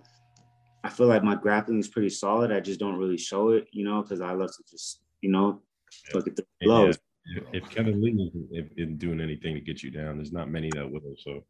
I 0.84 0.90
feel 0.90 1.08
like 1.08 1.24
my 1.24 1.36
grappling 1.36 1.80
is 1.80 1.88
pretty 1.88 2.10
solid. 2.10 2.52
I 2.52 2.60
just 2.60 2.80
don't 2.80 2.98
really 2.98 3.18
show 3.18 3.50
it, 3.50 3.68
you 3.72 3.84
know, 3.84 4.02
because 4.02 4.22
I 4.22 4.32
love 4.32 4.50
to 4.50 4.64
just, 4.70 5.02
you 5.22 5.30
know, 5.30 5.62
look 6.14 6.28
at 6.28 6.36
the 6.36 6.46
blows. 6.62 6.98
yeah, 7.26 7.42
if, 7.54 7.64
if 7.64 7.70
Kevin 7.70 8.02
Lee 8.02 8.32
isn't, 8.78 8.98
doing 8.98 9.22
anything 9.22 9.54
to 9.56 9.62
get 9.62 9.84
you 9.84 9.92
down, 9.92 10.18
there's 10.18 10.32
not 10.32 10.50
many 10.50 10.72
that 10.72 10.90
will. 10.90 11.02
So 11.18 11.44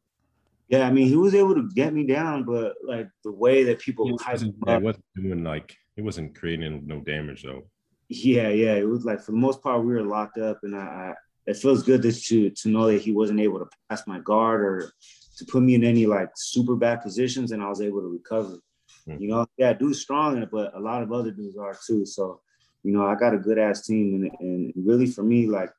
Yeah, 0.67 0.87
I 0.87 0.91
mean, 0.91 1.07
he 1.07 1.15
was 1.15 1.35
able 1.35 1.55
to 1.55 1.69
get 1.73 1.93
me 1.93 2.05
down, 2.05 2.43
but 2.43 2.75
like 2.83 3.09
the 3.23 3.31
way 3.31 3.63
that 3.63 3.79
people 3.79 4.05
he 4.07 4.11
wasn't, 4.11 4.55
him 4.55 4.63
up, 4.67 4.79
he 4.79 4.85
wasn't 4.85 5.05
doing 5.15 5.43
like 5.43 5.77
he 5.95 6.01
wasn't 6.01 6.35
creating 6.37 6.85
no 6.85 6.99
damage 6.99 7.43
though. 7.43 7.69
Yeah, 8.09 8.49
yeah, 8.49 8.75
it 8.75 8.87
was 8.87 9.05
like 9.05 9.21
for 9.21 9.31
the 9.31 9.37
most 9.37 9.61
part 9.61 9.83
we 9.83 9.93
were 9.93 10.03
locked 10.03 10.37
up, 10.37 10.59
and 10.63 10.75
I, 10.75 10.79
I 10.79 11.13
it 11.45 11.57
feels 11.57 11.83
good 11.83 12.01
to 12.03 12.11
to 12.11 12.49
to 12.49 12.69
know 12.69 12.87
that 12.87 13.01
he 13.01 13.11
wasn't 13.11 13.39
able 13.39 13.59
to 13.59 13.69
pass 13.89 14.05
my 14.07 14.19
guard 14.19 14.61
or 14.61 14.91
to 15.37 15.45
put 15.45 15.61
me 15.61 15.75
in 15.75 15.83
any 15.83 16.05
like 16.05 16.29
super 16.35 16.75
bad 16.75 17.01
positions, 17.01 17.51
and 17.51 17.61
I 17.61 17.69
was 17.69 17.81
able 17.81 18.01
to 18.01 18.07
recover. 18.07 18.59
Mhm. 19.07 19.21
You 19.21 19.27
know, 19.27 19.45
yeah, 19.57 19.73
dude's 19.73 20.01
strong, 20.01 20.45
but 20.51 20.75
a 20.75 20.79
lot 20.79 21.03
of 21.03 21.11
other 21.11 21.31
dudes 21.31 21.57
are 21.57 21.77
too. 21.85 22.05
So, 22.05 22.41
you 22.83 22.91
know, 22.93 23.05
I 23.05 23.15
got 23.15 23.33
a 23.33 23.37
good 23.37 23.57
ass 23.57 23.85
team, 23.85 24.15
and 24.15 24.31
and 24.39 24.73
really 24.75 25.07
for 25.07 25.23
me, 25.23 25.47
like 25.47 25.71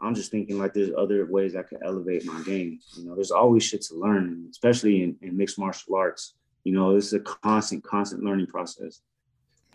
I'm 0.00 0.14
just 0.14 0.30
thinking 0.30 0.58
like 0.58 0.74
there's 0.74 0.90
other 0.96 1.24
ways 1.26 1.56
I 1.56 1.62
could 1.62 1.78
elevate 1.82 2.26
my 2.26 2.42
game. 2.42 2.78
You 2.96 3.06
know, 3.06 3.14
there's 3.14 3.30
always 3.30 3.64
shit 3.64 3.82
to 3.82 3.94
learn, 3.94 4.48
especially 4.50 5.02
in, 5.02 5.16
in 5.22 5.36
mixed 5.36 5.58
martial 5.58 5.94
arts. 5.96 6.34
You 6.64 6.72
know, 6.72 6.96
it's 6.96 7.12
a 7.12 7.20
constant, 7.20 7.84
constant 7.84 8.22
learning 8.22 8.46
process. 8.46 9.00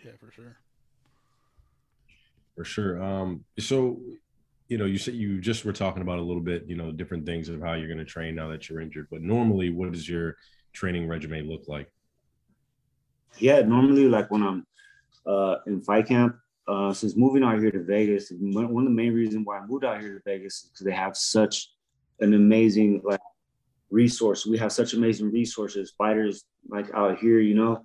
Yeah, 0.04 0.12
for 0.18 0.30
sure. 0.30 0.56
For 2.56 2.64
sure. 2.64 3.02
Um, 3.02 3.44
so 3.58 4.00
you 4.70 4.78
know, 4.78 4.84
you 4.84 4.98
said 4.98 5.14
you 5.14 5.40
just 5.40 5.64
were 5.64 5.72
talking 5.72 6.00
about 6.00 6.20
a 6.20 6.22
little 6.22 6.42
bit, 6.42 6.64
you 6.68 6.76
know, 6.76 6.92
different 6.92 7.26
things 7.26 7.48
of 7.48 7.60
how 7.60 7.74
you're 7.74 7.88
going 7.88 7.98
to 7.98 8.04
train 8.04 8.36
now 8.36 8.48
that 8.48 8.68
you're 8.68 8.80
injured. 8.80 9.08
But 9.10 9.20
normally, 9.20 9.70
what 9.70 9.90
does 9.90 10.08
your 10.08 10.36
training 10.72 11.08
regimen 11.08 11.48
look 11.48 11.64
like? 11.66 11.90
Yeah, 13.38 13.62
normally, 13.62 14.06
like 14.06 14.30
when 14.30 14.44
I'm 14.44 14.66
uh, 15.26 15.56
in 15.66 15.80
fight 15.80 16.06
camp, 16.06 16.36
uh, 16.68 16.92
since 16.92 17.16
moving 17.16 17.42
out 17.42 17.58
here 17.58 17.72
to 17.72 17.82
Vegas, 17.82 18.32
one 18.38 18.64
of 18.64 18.84
the 18.84 18.94
main 18.94 19.12
reasons 19.12 19.44
why 19.44 19.58
I 19.58 19.66
moved 19.66 19.84
out 19.84 20.00
here 20.00 20.14
to 20.14 20.20
Vegas 20.24 20.62
is 20.62 20.70
because 20.70 20.86
they 20.86 20.92
have 20.92 21.16
such 21.16 21.72
an 22.20 22.32
amazing 22.34 23.02
like 23.04 23.20
resource. 23.90 24.46
We 24.46 24.56
have 24.58 24.70
such 24.70 24.94
amazing 24.94 25.32
resources, 25.32 25.94
fighters 25.98 26.44
like 26.68 26.94
out 26.94 27.18
here, 27.18 27.40
you 27.40 27.54
know. 27.54 27.82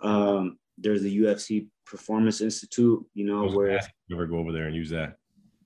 Um, 0.00 0.58
there's 0.78 1.02
the 1.02 1.18
UFC 1.18 1.66
Performance 1.90 2.40
Institute, 2.40 3.04
you 3.14 3.26
know, 3.26 3.48
where 3.50 3.80
you 4.06 4.16
ever 4.16 4.26
go 4.26 4.38
over 4.38 4.52
there 4.52 4.66
and 4.66 4.76
use 4.76 4.90
that. 4.90 5.16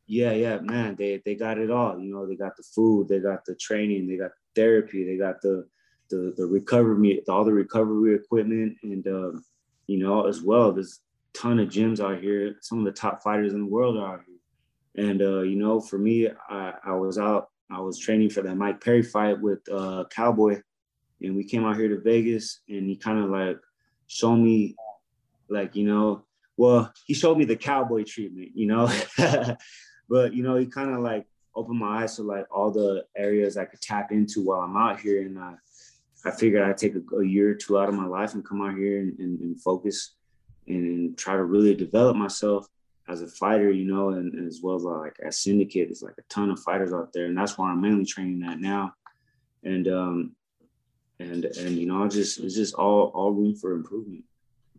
Yeah, 0.07 0.33
yeah, 0.33 0.59
man, 0.61 0.97
they 0.97 1.21
they 1.25 1.35
got 1.35 1.59
it 1.59 1.71
all. 1.71 1.99
You 1.99 2.13
know, 2.13 2.27
they 2.27 2.35
got 2.35 2.57
the 2.57 2.63
food, 2.63 3.09
they 3.09 3.19
got 3.19 3.45
the 3.45 3.55
training, 3.55 4.07
they 4.07 4.17
got 4.17 4.31
therapy, 4.55 5.05
they 5.05 5.19
got 5.19 5.43
the 5.43 5.67
the 6.09 6.33
the 6.37 6.47
recovery, 6.47 7.23
all 7.29 7.45
the 7.45 7.53
recovery 7.53 8.15
equipment, 8.15 8.79
and 8.83 9.07
um, 9.07 9.45
you 9.87 9.99
know, 9.99 10.27
as 10.27 10.41
well. 10.41 10.73
There's 10.73 11.01
a 11.35 11.39
ton 11.39 11.59
of 11.59 11.69
gyms 11.69 12.01
out 12.01 12.23
here. 12.23 12.57
Some 12.63 12.79
of 12.79 12.85
the 12.87 12.93
top 12.93 13.23
fighters 13.23 13.53
in 13.53 13.61
the 13.61 13.67
world 13.67 13.99
are 13.99 14.15
out 14.15 14.23
here. 14.27 15.09
And 15.09 15.21
uh, 15.21 15.41
you 15.41 15.57
know, 15.57 15.81
for 15.81 15.99
me, 15.99 16.29
I, 16.49 16.75
I 16.85 16.93
was 16.93 17.19
out, 17.19 17.51
I 17.71 17.81
was 17.81 17.99
training 17.99 18.31
for 18.31 18.43
that 18.43 18.57
Mike 18.57 18.83
Perry 18.83 19.03
fight 19.03 19.41
with 19.41 19.61
uh, 19.71 20.05
Cowboy, 20.11 20.63
and 21.21 21.37
we 21.37 21.45
came 21.45 21.65
out 21.65 21.77
here 21.77 21.89
to 21.89 22.01
Vegas, 22.01 22.61
and 22.69 22.89
he 22.89 22.97
kind 22.97 23.19
of 23.19 23.31
like 23.31 23.59
showed 24.07 24.37
me, 24.37 24.77
like 25.49 25.77
you 25.77 25.85
know, 25.85 26.25
well, 26.57 26.93
he 27.07 27.15
showed 27.15 27.39
me 27.39 27.45
the 27.45 27.57
cowboy 27.57 28.05
treatment, 28.05 28.51
you 28.55 28.67
know. 28.67 28.91
But 30.09 30.35
you 30.35 30.43
know, 30.43 30.57
he 30.57 30.67
kind 30.67 30.91
of 30.91 31.01
like 31.01 31.27
opened 31.55 31.79
my 31.79 32.03
eyes 32.03 32.17
to 32.17 32.23
like 32.23 32.47
all 32.51 32.71
the 32.71 33.05
areas 33.17 33.57
I 33.57 33.65
could 33.65 33.81
tap 33.81 34.13
into 34.13 34.43
while 34.43 34.61
I'm 34.61 34.77
out 34.77 35.01
here, 35.01 35.23
and 35.23 35.39
uh, 35.39 35.53
I 36.25 36.31
figured 36.31 36.63
I'd 36.63 36.79
take 36.79 36.95
a, 36.95 37.17
a, 37.17 37.25
year 37.25 37.51
or 37.51 37.55
two 37.55 37.79
out 37.79 37.89
of 37.89 37.95
my 37.95 38.07
life 38.07 38.35
and 38.35 38.45
come 38.45 38.63
out 38.63 38.77
here 38.77 39.01
and, 39.01 39.19
and, 39.19 39.41
and 39.41 39.61
focus 39.61 40.15
and, 40.67 40.87
and, 40.87 41.19
try 41.19 41.35
to 41.35 41.45
really 41.45 41.75
develop 41.75 42.17
myself 42.17 42.67
as 43.09 43.21
a 43.21 43.29
fighter, 43.29 43.71
you 43.71 43.85
know, 43.85 44.11
and, 44.11 44.47
as 44.47 44.61
well 44.63 44.77
as 44.77 44.83
like 44.83 45.17
as 45.25 45.39
syndicate, 45.39 45.89
there's 45.89 46.03
like 46.03 46.17
a 46.19 46.23
ton 46.29 46.51
of 46.51 46.61
fighters 46.61 46.93
out 46.93 47.13
there, 47.13 47.27
and 47.27 47.37
that's 47.37 47.57
where 47.57 47.69
I'm 47.69 47.81
mainly 47.81 48.05
training 48.05 48.43
at 48.45 48.61
now. 48.61 48.95
And 49.63 49.89
um, 49.89 50.37
and 51.19 51.45
and 51.45 51.79
you 51.79 51.87
know, 51.87 52.07
just 52.09 52.41
it's 52.41 52.55
just 52.55 52.75
all 52.75 53.11
all 53.15 53.33
room 53.33 53.55
for 53.57 53.73
improvement. 53.73 54.25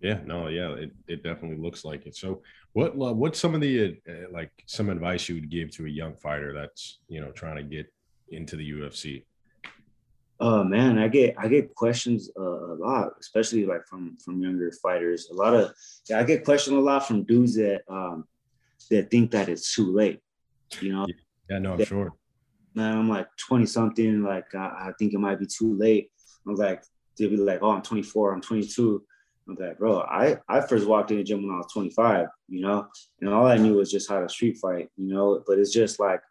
Yeah, 0.06 0.20
no, 0.24 0.50
yeah, 0.50 0.70
it, 0.74 0.92
it 1.08 1.24
definitely 1.24 1.58
looks 1.58 1.84
like 1.84 2.06
it. 2.06 2.16
So, 2.16 2.44
what 2.74 2.92
uh, 2.92 3.12
what's 3.12 3.40
some 3.40 3.56
of 3.56 3.62
the 3.62 3.98
uh, 4.08 4.14
like 4.32 4.52
some 4.68 4.92
advice 4.92 5.28
you 5.28 5.34
would 5.34 5.50
give 5.50 5.72
to 5.72 5.88
a 5.88 5.90
young 5.90 6.14
fighter 6.16 6.54
that's 6.54 7.00
you 7.08 7.22
know 7.22 7.32
trying 7.32 7.56
to 7.56 7.64
get 7.64 7.92
into 8.30 8.56
the 8.56 8.72
UFC? 8.72 9.26
Oh 10.40 10.60
uh, 10.60 10.64
man, 10.64 11.00
I 11.00 11.08
get 11.08 11.34
I 11.40 11.48
get 11.48 11.74
questions 11.74 12.30
uh, 12.38 12.74
a 12.74 12.76
lot, 12.76 13.14
especially 13.20 13.66
like 13.66 13.88
from 13.88 14.16
from 14.24 14.44
younger 14.44 14.72
fighters. 14.74 15.30
A 15.32 15.34
lot 15.34 15.56
of 15.56 15.74
yeah, 16.08 16.20
I 16.20 16.24
get 16.24 16.46
questioned 16.46 16.78
a 16.78 16.82
lot 16.82 17.08
from 17.08 17.24
dudes 17.24 17.56
that 17.56 17.82
um 17.90 18.28
that 18.92 19.10
think 19.10 19.32
that 19.32 19.50
it's 19.50 19.74
too 19.74 19.92
late. 19.92 20.20
You 20.82 20.94
know? 20.94 21.08
Yeah, 21.50 21.58
no, 21.58 21.72
I'm 21.72 21.78
that, 21.80 21.88
sure. 21.88 22.14
Man, 22.76 22.96
I'm 22.96 23.10
like 23.10 23.28
20 23.38 23.66
something. 23.66 24.22
Like 24.22 24.54
I, 24.54 24.90
I 24.90 24.92
think 25.00 25.16
it 25.16 25.20
might 25.20 25.40
be 25.40 25.48
too 25.48 25.76
late. 25.76 26.12
I'm 26.48 26.54
like, 26.54 26.84
they'll 27.18 27.32
be 27.32 27.38
like, 27.38 27.64
oh, 27.64 27.72
I'm 27.72 27.82
24, 27.82 28.34
I'm 28.34 28.42
22. 28.42 29.04
I'm 29.48 29.56
like, 29.56 29.78
bro, 29.78 30.02
I, 30.02 30.38
I 30.50 30.62
first 30.62 30.88
walked 30.88 31.12
in 31.12 31.18
the 31.18 31.24
gym 31.24 31.44
when 31.44 31.54
I 31.54 31.58
was 31.58 31.72
25, 31.72 32.28
you 32.50 32.62
know, 32.62 32.88
and 33.22 33.30
all 33.30 33.46
I 33.46 33.58
knew 33.58 33.76
was 33.76 33.92
just 33.92 34.10
how 34.10 34.20
to 34.20 34.30
street 34.30 34.58
fight, 34.58 34.90
you 34.98 35.08
know, 35.08 35.44
but 35.46 35.60
it's 35.60 35.74
just 35.74 36.00
like, 36.00 36.22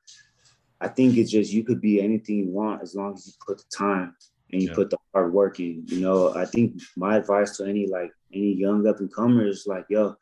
I 0.81 0.88
think 0.88 1.16
it's 1.16 1.31
just, 1.31 1.53
you 1.53 1.64
could 1.64 1.81
be 1.81 2.00
anything 2.00 2.38
you 2.38 2.50
want 2.50 2.83
as 2.83 2.94
long 2.94 3.14
as 3.14 3.27
you 3.27 3.33
put 3.46 3.59
the 3.59 3.64
time 3.77 4.16
and 4.53 4.61
you 4.61 4.68
yeah. 4.68 4.74
put 4.74 4.90
the 4.90 4.98
hard 5.12 5.33
work 5.33 5.61
in, 5.61 5.85
you 5.87 6.00
know, 6.00 6.35
I 6.35 6.44
think 6.44 6.81
my 6.96 7.16
advice 7.16 7.57
to 7.59 7.64
any, 7.64 7.87
like 7.87 8.11
any 8.33 8.53
young 8.53 8.87
up 8.88 8.98
and 8.98 9.12
comers, 9.14 9.64
like, 9.66 9.87
yo, 9.88 10.16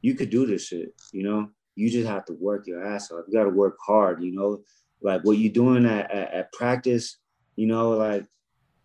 you 0.00 0.14
could 0.14 0.30
do 0.30 0.46
this 0.46 0.66
shit, 0.66 0.94
you 1.12 1.22
know, 1.22 1.48
you 1.76 1.88
just 1.90 2.08
have 2.08 2.24
to 2.24 2.32
work 2.32 2.66
your 2.66 2.84
ass 2.84 3.12
off. 3.12 3.24
You 3.28 3.34
got 3.34 3.44
to 3.44 3.50
work 3.50 3.76
hard, 3.86 4.22
you 4.22 4.32
know, 4.32 4.62
like 5.00 5.22
what 5.22 5.38
you're 5.38 5.52
doing 5.52 5.86
at, 5.86 6.10
at, 6.10 6.32
at 6.32 6.52
practice, 6.52 7.18
you 7.54 7.66
know, 7.66 7.90
like 7.90 8.26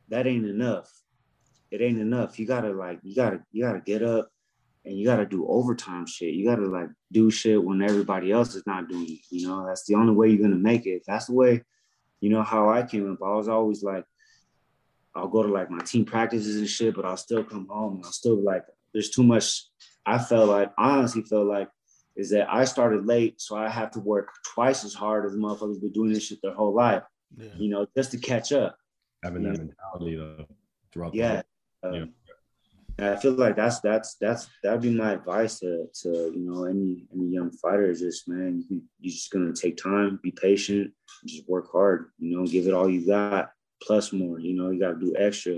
that 0.10 0.27
ain't 0.27 0.45
enough 0.45 0.89
it 1.71 1.81
ain't 1.81 1.99
enough. 1.99 2.38
You 2.38 2.45
gotta 2.45 2.71
like 2.71 2.99
you 3.03 3.15
gotta 3.15 3.41
you 3.51 3.63
gotta 3.63 3.79
get 3.79 4.03
up 4.03 4.29
and 4.86 4.97
you 4.97 5.05
gotta 5.05 5.25
do 5.25 5.47
overtime 5.47 6.05
shit. 6.05 6.34
You 6.34 6.45
gotta 6.45 6.67
like 6.67 6.89
do 7.12 7.31
shit 7.31 7.63
when 7.63 7.81
everybody 7.81 8.31
else 8.31 8.55
is 8.55 8.67
not 8.67 8.89
doing 8.89 9.10
it. 9.10 9.19
You 9.29 9.47
know, 9.47 9.65
that's 9.65 9.86
the 9.86 9.95
only 9.95 10.13
way 10.13 10.29
you're 10.29 10.41
gonna 10.41 10.55
make 10.55 10.86
it. 10.86 11.03
That's 11.07 11.27
the 11.27 11.34
way, 11.34 11.63
you 12.19 12.29
know, 12.29 12.43
how 12.43 12.69
I 12.69 12.84
came 12.84 13.12
up. 13.12 13.19
I 13.23 13.36
was 13.36 13.47
always 13.47 13.84
like, 13.84 14.05
I'll 15.15 15.29
go 15.29 15.43
to 15.43 15.49
like 15.49 15.71
my 15.71 15.84
team 15.84 16.05
practices 16.05 16.57
and 16.57 16.67
shit, 16.67 16.95
but 16.95 17.05
I'll 17.05 17.17
still 17.17 17.43
come 17.43 17.67
home 17.69 17.95
and 17.95 18.05
I'll 18.05 18.12
still 18.12 18.41
like 18.41 18.65
there's 18.93 19.10
too 19.10 19.23
much. 19.23 19.65
I 20.05 20.17
felt 20.17 20.49
like 20.49 20.71
I 20.77 20.97
honestly 20.97 21.21
felt 21.21 21.47
like 21.47 21.69
is 22.17 22.31
that 22.31 22.51
I 22.51 22.65
started 22.65 23.05
late, 23.05 23.39
so 23.39 23.55
I 23.55 23.69
have 23.69 23.91
to 23.91 23.99
work 23.99 24.29
twice 24.45 24.84
as 24.84 24.93
hard 24.93 25.25
as 25.25 25.38
motherfuckers 25.38 25.79
been 25.79 25.93
doing 25.93 26.12
this 26.12 26.25
shit 26.25 26.39
their 26.41 26.53
whole 26.53 26.73
life. 26.73 27.03
Yeah. 27.38 27.47
You 27.55 27.69
know, 27.69 27.88
just 27.95 28.12
to 28.12 28.17
catch 28.17 28.51
up. 28.51 28.75
Having 29.23 29.43
that 29.43 29.57
mentality 29.60 30.17
though 30.17 30.45
throughout 30.91 31.15
yeah. 31.15 31.43
Um, 31.84 31.94
yeah. 31.94 32.06
I 33.13 33.15
feel 33.15 33.32
like 33.32 33.56
that's 33.56 33.80
that's 33.80 34.15
that's 34.15 34.48
that'd 34.62 34.82
be 34.82 34.94
my 34.94 35.13
advice 35.13 35.60
to 35.60 35.88
to 36.02 36.10
you 36.36 36.41
know 36.41 36.65
any 36.65 37.06
any 37.13 37.30
young 37.30 37.50
fighter 37.50 37.89
is 37.89 38.00
just 38.00 38.28
man 38.28 38.63
you 38.70 38.84
you're 39.00 39.12
just 39.12 39.32
gonna 39.32 39.54
take 39.54 39.78
time, 39.78 40.20
be 40.22 40.32
patient, 40.32 40.91
just 41.26 41.48
work 41.50 41.72
hard, 41.72 42.12
you 42.20 42.38
know, 42.38 42.46
give 42.46 42.67
it 42.67 42.74
all 42.74 42.89
you 42.89 43.08
got 43.08 43.52
plus 43.82 44.13
more. 44.13 44.39
You 44.39 44.54
know, 44.54 44.70
you 44.70 44.80
got 44.80 45.00
to 45.00 45.00
do 45.00 45.15
extra. 45.17 45.54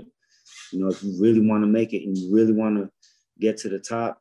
You 0.72 0.78
know, 0.78 0.88
if 0.88 1.02
you 1.02 1.14
really 1.20 1.46
want 1.46 1.62
to 1.62 1.68
make 1.68 1.92
it 1.92 2.04
and 2.04 2.16
you 2.16 2.34
really 2.34 2.52
want 2.52 2.76
to 2.76 2.90
get 3.38 3.56
to 3.58 3.68
the 3.68 3.78
top, 3.78 4.20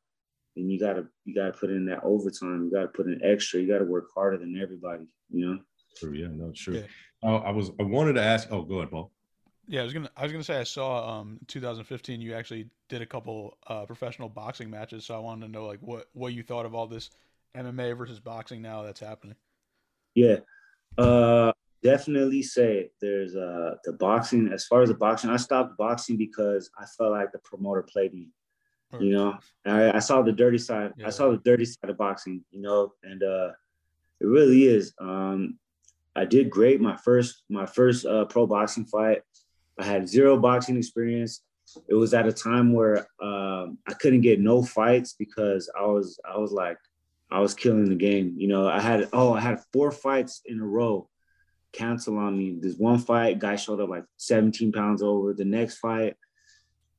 then 0.55 0.69
you 0.69 0.79
gotta 0.79 1.07
you 1.25 1.33
gotta 1.33 1.53
put 1.53 1.71
in 1.71 1.85
that 1.85 2.03
overtime. 2.03 2.65
You 2.65 2.71
gotta 2.71 2.89
put 2.89 3.07
in 3.07 3.19
extra. 3.23 3.59
You 3.59 3.67
gotta 3.67 3.85
work 3.85 4.07
harder 4.13 4.37
than 4.37 4.59
everybody. 4.61 5.05
You 5.29 5.45
know. 5.45 5.59
True. 5.97 6.13
Yeah. 6.13 6.27
No. 6.31 6.51
True. 6.55 6.75
Yeah. 6.75 6.81
Oh, 7.23 7.37
I 7.37 7.51
was. 7.51 7.71
I 7.79 7.83
wanted 7.83 8.13
to 8.13 8.21
ask. 8.21 8.49
Oh, 8.51 8.61
go 8.61 8.77
ahead, 8.77 8.91
Paul. 8.91 9.11
Yeah, 9.67 9.81
I 9.81 9.83
was 9.83 9.93
gonna. 9.93 10.09
I 10.17 10.23
was 10.23 10.31
gonna 10.31 10.43
say 10.43 10.59
I 10.59 10.63
saw 10.63 11.19
um 11.19 11.39
2015. 11.47 12.19
You 12.19 12.33
actually 12.33 12.69
did 12.89 13.01
a 13.01 13.05
couple 13.05 13.57
uh, 13.67 13.85
professional 13.85 14.29
boxing 14.29 14.69
matches, 14.69 15.05
so 15.05 15.15
I 15.15 15.19
wanted 15.19 15.45
to 15.45 15.51
know 15.51 15.65
like 15.65 15.79
what 15.81 16.07
what 16.13 16.33
you 16.33 16.43
thought 16.43 16.65
of 16.65 16.75
all 16.75 16.87
this 16.87 17.09
MMA 17.55 17.97
versus 17.97 18.19
boxing 18.19 18.61
now 18.61 18.81
that's 18.83 18.99
happening. 18.99 19.35
Yeah, 20.15 20.37
uh, 20.97 21.53
definitely 21.81 22.43
say 22.43 22.91
there's 22.99 23.35
uh 23.35 23.75
the 23.85 23.93
boxing. 23.93 24.51
As 24.51 24.65
far 24.65 24.81
as 24.81 24.89
the 24.89 24.95
boxing, 24.95 25.29
I 25.29 25.37
stopped 25.37 25.77
boxing 25.77 26.17
because 26.17 26.69
I 26.77 26.85
felt 26.85 27.11
like 27.11 27.31
the 27.31 27.39
promoter 27.39 27.83
played 27.83 28.13
me. 28.13 28.29
You 28.99 29.09
know, 29.09 29.39
I, 29.65 29.93
I 29.93 29.99
saw 29.99 30.21
the 30.21 30.31
dirty 30.31 30.59
side. 30.59 30.93
Yeah. 30.97 31.07
I 31.07 31.09
saw 31.09 31.31
the 31.31 31.41
dirty 31.43 31.65
side 31.65 31.89
of 31.89 31.97
boxing. 31.97 32.43
You 32.51 32.61
know, 32.61 32.93
and 33.01 33.23
uh, 33.23 33.49
it 34.19 34.25
really 34.25 34.65
is. 34.65 34.93
Um, 34.99 35.57
I 36.15 36.25
did 36.25 36.49
great 36.49 36.79
my 36.79 36.95
first 36.97 37.43
my 37.49 37.65
first 37.65 38.05
uh, 38.05 38.25
pro 38.25 38.45
boxing 38.45 38.85
fight. 38.85 39.23
I 39.79 39.83
had 39.83 40.07
zero 40.07 40.37
boxing 40.37 40.77
experience. 40.77 41.41
It 41.87 41.95
was 41.95 42.13
at 42.13 42.27
a 42.27 42.33
time 42.33 42.73
where 42.73 43.07
um, 43.21 43.77
I 43.87 43.93
couldn't 43.93 44.21
get 44.21 44.39
no 44.39 44.63
fights 44.63 45.15
because 45.17 45.71
I 45.77 45.85
was 45.85 46.19
I 46.25 46.37
was 46.37 46.51
like 46.51 46.77
I 47.31 47.39
was 47.39 47.53
killing 47.53 47.89
the 47.89 47.95
game. 47.95 48.35
You 48.37 48.47
know, 48.47 48.67
I 48.67 48.79
had 48.79 49.09
oh 49.13 49.33
I 49.33 49.39
had 49.39 49.63
four 49.71 49.91
fights 49.91 50.41
in 50.45 50.59
a 50.59 50.65
row 50.65 51.09
cancel 51.73 52.17
on 52.17 52.37
me. 52.37 52.57
This 52.61 52.77
one 52.77 52.99
fight, 52.99 53.39
guy 53.39 53.55
showed 53.55 53.81
up 53.81 53.89
like 53.89 54.05
17 54.17 54.71
pounds 54.71 55.01
over. 55.01 55.33
The 55.33 55.45
next 55.45 55.79
fight, 55.79 56.15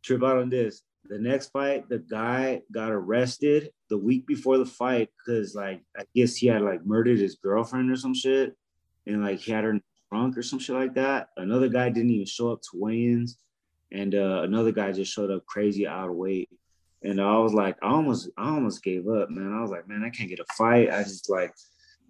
trip 0.02 0.22
out 0.22 0.38
on 0.38 0.50
this. 0.50 0.82
The 1.06 1.18
next 1.18 1.48
fight, 1.48 1.88
the 1.88 1.98
guy 1.98 2.62
got 2.72 2.90
arrested 2.90 3.70
the 3.88 3.98
week 3.98 4.26
before 4.26 4.58
the 4.58 4.66
fight 4.66 5.10
because 5.18 5.54
like 5.54 5.82
I 5.96 6.04
guess 6.14 6.34
he 6.36 6.48
had 6.48 6.62
like 6.62 6.84
murdered 6.84 7.18
his 7.18 7.36
girlfriend 7.36 7.90
or 7.90 7.96
some 7.96 8.14
shit, 8.14 8.56
and 9.06 9.22
like 9.22 9.38
he 9.38 9.52
had 9.52 9.64
her 9.64 9.80
drunk 10.14 10.38
or 10.38 10.42
some 10.42 10.58
shit 10.58 10.76
like 10.76 10.94
that. 10.94 11.30
Another 11.36 11.68
guy 11.68 11.88
didn't 11.90 12.10
even 12.10 12.26
show 12.26 12.52
up 12.52 12.62
to 12.62 12.68
weigh-ins, 12.74 13.38
and 13.92 14.14
uh, 14.14 14.42
another 14.42 14.72
guy 14.72 14.92
just 14.92 15.12
showed 15.12 15.30
up 15.30 15.44
crazy 15.46 15.86
out 15.86 16.08
of 16.08 16.14
weight. 16.14 16.48
And 17.02 17.20
I 17.20 17.36
was 17.38 17.52
like, 17.52 17.76
I 17.82 17.88
almost, 17.88 18.30
I 18.38 18.48
almost 18.48 18.82
gave 18.82 19.08
up, 19.08 19.28
man. 19.30 19.52
I 19.52 19.60
was 19.60 19.70
like, 19.70 19.88
man, 19.88 20.04
I 20.04 20.10
can't 20.10 20.28
get 20.28 20.38
a 20.38 20.54
fight. 20.54 20.90
I 20.90 21.02
just 21.02 21.28
like, 21.28 21.52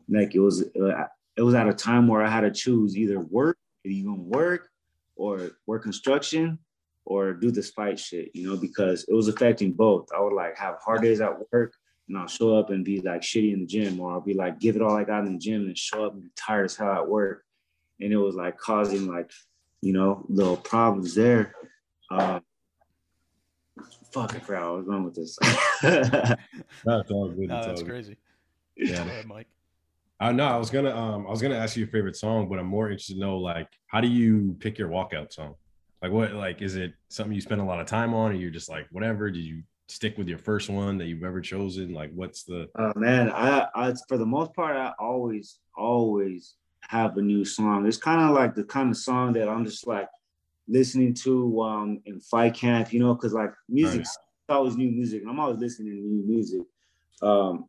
like 0.08 0.34
it 0.34 0.40
was, 0.40 0.62
uh, 0.62 1.06
it 1.36 1.42
was 1.42 1.54
at 1.54 1.68
a 1.68 1.72
time 1.72 2.06
where 2.06 2.22
I 2.22 2.28
had 2.28 2.42
to 2.42 2.50
choose 2.50 2.96
either 2.96 3.18
work, 3.18 3.58
are 3.84 3.90
you 3.90 4.04
gonna 4.04 4.22
work, 4.22 4.68
or 5.16 5.52
work 5.66 5.82
construction, 5.82 6.58
or 7.06 7.32
do 7.32 7.50
this 7.50 7.70
fight 7.70 7.98
shit, 7.98 8.30
you 8.34 8.46
know, 8.46 8.56
because 8.56 9.04
it 9.08 9.14
was 9.14 9.28
affecting 9.28 9.72
both. 9.72 10.08
I 10.14 10.20
would 10.20 10.32
like 10.32 10.56
have 10.58 10.76
hard 10.84 11.02
days 11.02 11.20
at 11.20 11.34
work, 11.52 11.74
and 12.08 12.18
I'll 12.18 12.28
show 12.28 12.56
up 12.56 12.70
and 12.70 12.84
be 12.84 13.00
like 13.00 13.22
shitty 13.22 13.52
in 13.52 13.60
the 13.60 13.66
gym, 13.66 13.98
or 13.98 14.12
I'll 14.12 14.20
be 14.20 14.34
like 14.34 14.60
give 14.60 14.76
it 14.76 14.82
all 14.82 14.96
I 14.96 15.04
got 15.04 15.24
in 15.24 15.32
the 15.32 15.38
gym 15.38 15.62
and 15.62 15.76
show 15.76 16.04
up 16.04 16.12
and 16.12 16.22
be 16.22 16.30
tired 16.36 16.66
as 16.66 16.76
hell 16.76 16.92
at 16.92 17.08
work 17.08 17.44
and 18.00 18.12
it 18.12 18.16
was 18.16 18.34
like 18.34 18.58
causing 18.58 19.06
like 19.06 19.30
you 19.80 19.92
know 19.92 20.24
little 20.28 20.56
problems 20.56 21.14
there. 21.14 21.54
Um, 22.10 22.42
fuck, 24.12 24.34
I 24.34 24.38
forgot 24.38 24.62
I 24.62 24.70
was 24.70 24.86
going 24.86 25.04
with 25.04 25.14
this. 25.14 25.38
That's 25.82 27.10
all 27.10 27.28
good. 27.28 27.48
No, 27.48 27.66
that's 27.66 27.82
crazy. 27.82 28.16
Yeah. 28.76 28.96
Go 28.96 29.02
ahead, 29.02 29.26
Mike. 29.26 29.46
Uh, 30.20 30.32
no, 30.32 30.44
I 30.44 30.56
was 30.56 30.70
gonna 30.70 30.94
um 30.94 31.26
I 31.26 31.30
was 31.30 31.42
gonna 31.42 31.56
ask 31.56 31.76
you 31.76 31.80
your 31.80 31.90
favorite 31.90 32.16
song, 32.16 32.48
but 32.48 32.58
I'm 32.58 32.66
more 32.66 32.88
interested 32.88 33.14
to 33.14 33.20
know 33.20 33.38
like 33.38 33.68
how 33.88 34.00
do 34.00 34.08
you 34.08 34.56
pick 34.60 34.78
your 34.78 34.88
walkout 34.88 35.32
song? 35.32 35.54
Like 36.00 36.12
what 36.12 36.32
like 36.32 36.62
is 36.62 36.76
it 36.76 36.94
something 37.08 37.34
you 37.34 37.40
spend 37.40 37.60
a 37.60 37.64
lot 37.64 37.80
of 37.80 37.86
time 37.86 38.14
on, 38.14 38.30
or 38.30 38.34
you're 38.34 38.50
just 38.50 38.68
like 38.68 38.86
whatever? 38.90 39.30
Did 39.30 39.44
you 39.44 39.62
stick 39.88 40.16
with 40.16 40.28
your 40.28 40.38
first 40.38 40.70
one 40.70 40.98
that 40.98 41.06
you've 41.06 41.24
ever 41.24 41.40
chosen? 41.40 41.92
Like 41.92 42.12
what's 42.14 42.44
the 42.44 42.68
Oh 42.78 42.92
man, 42.96 43.30
I, 43.32 43.66
I 43.74 43.94
for 44.08 44.16
the 44.16 44.26
most 44.26 44.54
part, 44.54 44.76
I 44.76 44.92
always, 44.98 45.58
always 45.76 46.54
have 46.88 47.16
a 47.16 47.22
new 47.22 47.44
song. 47.44 47.86
It's 47.86 47.96
kind 47.96 48.20
of 48.20 48.34
like 48.34 48.54
the 48.54 48.64
kind 48.64 48.90
of 48.90 48.96
song 48.96 49.32
that 49.34 49.48
I'm 49.48 49.64
just 49.64 49.86
like 49.86 50.08
listening 50.68 51.14
to 51.14 51.60
um 51.60 52.00
in 52.06 52.20
fight 52.20 52.54
camp, 52.54 52.92
you 52.92 53.00
know, 53.00 53.14
because 53.14 53.32
like 53.32 53.52
music, 53.68 54.00
Nice. 54.00 54.18
always 54.48 54.76
new 54.76 54.90
music, 54.90 55.22
and 55.22 55.30
I'm 55.30 55.40
always 55.40 55.58
listening 55.58 55.92
to 55.92 56.00
new 56.00 56.24
music. 56.26 56.62
Um, 57.22 57.66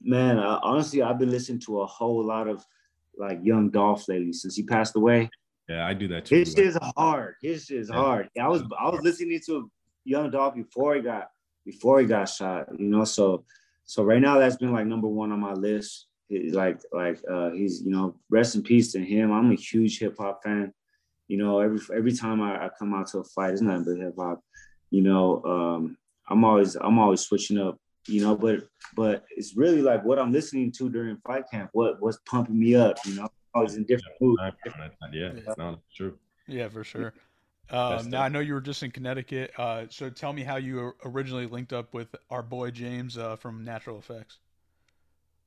man, 0.00 0.38
I, 0.38 0.58
honestly, 0.62 1.02
I've 1.02 1.18
been 1.18 1.30
listening 1.30 1.60
to 1.60 1.80
a 1.80 1.86
whole 1.86 2.24
lot 2.24 2.48
of 2.48 2.64
like 3.16 3.40
Young 3.42 3.70
Dolph 3.70 4.08
lately 4.08 4.32
since 4.32 4.56
he 4.56 4.62
passed 4.62 4.96
away. 4.96 5.28
yeah, 5.68 5.86
I 5.86 5.94
do 5.94 6.08
that 6.08 6.24
too. 6.26 6.36
His 6.36 6.52
shit 6.52 6.66
is 6.66 6.78
hard. 6.96 7.34
His 7.42 7.66
shit 7.66 7.78
is 7.78 7.90
Yeah. 7.90 7.96
hard. 7.96 8.28
I 8.40 8.48
was 8.48 8.62
I 8.78 8.88
was 8.88 9.02
listening 9.02 9.40
to 9.46 9.70
Young 10.04 10.30
Dolph 10.30 10.54
before 10.54 10.94
he 10.94 11.02
got 11.02 11.30
before 11.66 12.00
he 12.00 12.06
got 12.06 12.28
shot. 12.28 12.66
You 12.78 12.86
know, 12.88 13.04
so 13.04 13.44
so 13.84 14.04
right 14.04 14.20
now 14.20 14.38
that's 14.38 14.56
been 14.56 14.72
like 14.72 14.86
number 14.86 15.08
one 15.08 15.32
on 15.32 15.40
my 15.40 15.52
list. 15.52 16.06
It- 16.30 16.54
like 16.54 16.80
like 16.92 17.18
uh 17.30 17.50
he's 17.50 17.82
you 17.82 17.90
know 17.90 18.14
rest 18.30 18.54
in 18.54 18.62
peace 18.62 18.92
to 18.92 19.00
him. 19.00 19.32
I'm 19.32 19.50
a 19.50 19.56
huge 19.56 19.98
hip 19.98 20.16
hop 20.18 20.42
fan. 20.44 20.72
You 21.28 21.36
know, 21.38 21.60
every 21.60 21.80
every 21.94 22.12
time 22.12 22.40
I, 22.40 22.66
I 22.66 22.70
come 22.78 22.94
out 22.94 23.08
to 23.08 23.18
a 23.18 23.24
fight, 23.24 23.52
it's 23.52 23.60
nothing 23.60 23.84
but 23.84 23.98
hip 24.04 24.14
hop. 24.18 24.40
You 24.90 25.02
know, 25.02 25.42
um, 25.44 25.96
I'm 26.28 26.44
always 26.44 26.76
I'm 26.76 26.98
always 26.98 27.20
switching 27.20 27.58
up. 27.58 27.78
You 28.06 28.22
know, 28.22 28.34
but 28.36 28.60
but 28.96 29.24
it's 29.36 29.56
really 29.56 29.82
like 29.82 30.04
what 30.04 30.18
I'm 30.18 30.32
listening 30.32 30.72
to 30.72 30.88
during 30.88 31.16
fight 31.26 31.44
camp. 31.50 31.70
What 31.72 32.00
what's 32.00 32.18
pumping 32.26 32.58
me 32.58 32.74
up? 32.74 32.96
You 33.04 33.16
know, 33.16 33.24
i 33.24 33.28
always 33.58 33.74
in 33.74 33.84
different 33.84 34.14
moods. 34.20 34.40
Yeah, 35.12 35.32
Yeah. 35.34 35.54
no, 35.58 35.70
that's 35.72 35.94
true. 35.94 36.16
Yeah, 36.46 36.68
for 36.68 36.82
sure. 36.84 37.12
Um, 37.70 38.10
now 38.10 38.22
I 38.22 38.28
know 38.28 38.40
you 38.40 38.54
were 38.54 38.60
just 38.60 38.82
in 38.82 38.90
Connecticut. 38.90 39.52
Uh, 39.56 39.84
so 39.90 40.10
tell 40.10 40.32
me 40.32 40.42
how 40.42 40.56
you 40.56 40.92
originally 41.04 41.46
linked 41.46 41.72
up 41.72 41.94
with 41.94 42.14
our 42.30 42.42
boy 42.42 42.70
James 42.72 43.16
uh, 43.16 43.36
from 43.36 43.64
Natural 43.64 43.98
Effects. 43.98 44.38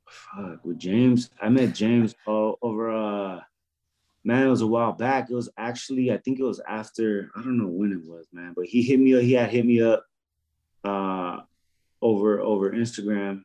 Fuck 0.08 0.64
with 0.66 0.78
James. 0.80 1.30
I 1.42 1.50
met 1.50 1.74
James 1.74 2.16
uh, 2.28 2.52
over 2.62 2.92
uh 2.92 3.40
man, 4.26 4.48
it 4.48 4.50
was 4.50 4.62
a 4.62 4.68
while 4.68 4.94
back. 4.94 5.30
It 5.30 5.36
was 5.36 5.50
actually, 5.58 6.10
I 6.12 6.18
think 6.18 6.40
it 6.40 6.44
was 6.44 6.62
after, 6.66 7.30
I 7.36 7.42
don't 7.42 7.58
know 7.58 7.68
when 7.68 7.92
it 7.92 8.08
was, 8.08 8.26
man, 8.32 8.54
but 8.56 8.66
he 8.66 8.82
hit 8.82 8.98
me 9.00 9.14
up, 9.16 9.22
he 9.22 9.34
had 9.34 9.50
hit 9.50 9.66
me 9.66 9.82
up 9.82 10.06
uh 10.84 11.42
over 12.02 12.40
over 12.42 12.72
Instagram. 12.72 13.44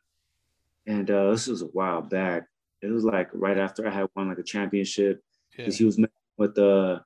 And 0.87 1.11
uh 1.11 1.31
this 1.31 1.47
was 1.47 1.63
a 1.63 1.67
while 1.67 2.03
back. 2.03 2.47
It 2.83 2.89
was 2.89 3.05
like 3.05 3.29
right 3.33 3.59
after 3.59 3.87
I 3.87 3.91
had 3.91 4.09
won 4.15 4.29
like 4.29 4.39
a 4.39 4.43
championship. 4.43 5.23
Yeah. 5.53 5.65
Because 5.65 5.79
he 5.79 5.85
was 5.85 5.99
with 6.37 6.59
uh 6.59 7.01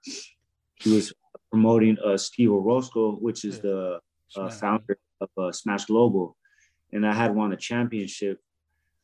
he 0.77 0.95
was 0.95 1.13
promoting 1.51 1.99
uh 2.05 2.17
Steve 2.17 2.51
Orozco, 2.53 3.13
which 3.17 3.45
is 3.45 3.57
Yeah. 3.57 3.63
the 3.63 4.01
uh, 4.37 4.49
founder 4.51 4.99
of 5.21 5.29
uh, 5.37 5.53
Smash 5.53 5.85
Global, 5.85 6.37
and 6.91 7.07
I 7.07 7.13
had 7.13 7.35
won 7.35 7.53
a 7.53 7.57
championship, 7.57 8.41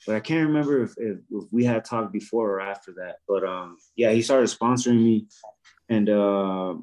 but 0.06 0.16
I 0.16 0.20
can't 0.20 0.46
remember 0.46 0.82
if, 0.82 0.94
if, 0.96 1.18
if 1.30 1.44
we 1.50 1.64
had 1.64 1.84
talked 1.84 2.12
before 2.12 2.50
or 2.50 2.60
after 2.60 2.92
that. 2.98 3.16
But 3.26 3.44
um, 3.44 3.78
yeah, 3.96 4.10
he 4.10 4.22
started 4.22 4.48
sponsoring 4.48 5.02
me, 5.02 5.26
and 5.88 6.08
uh, 6.08 6.74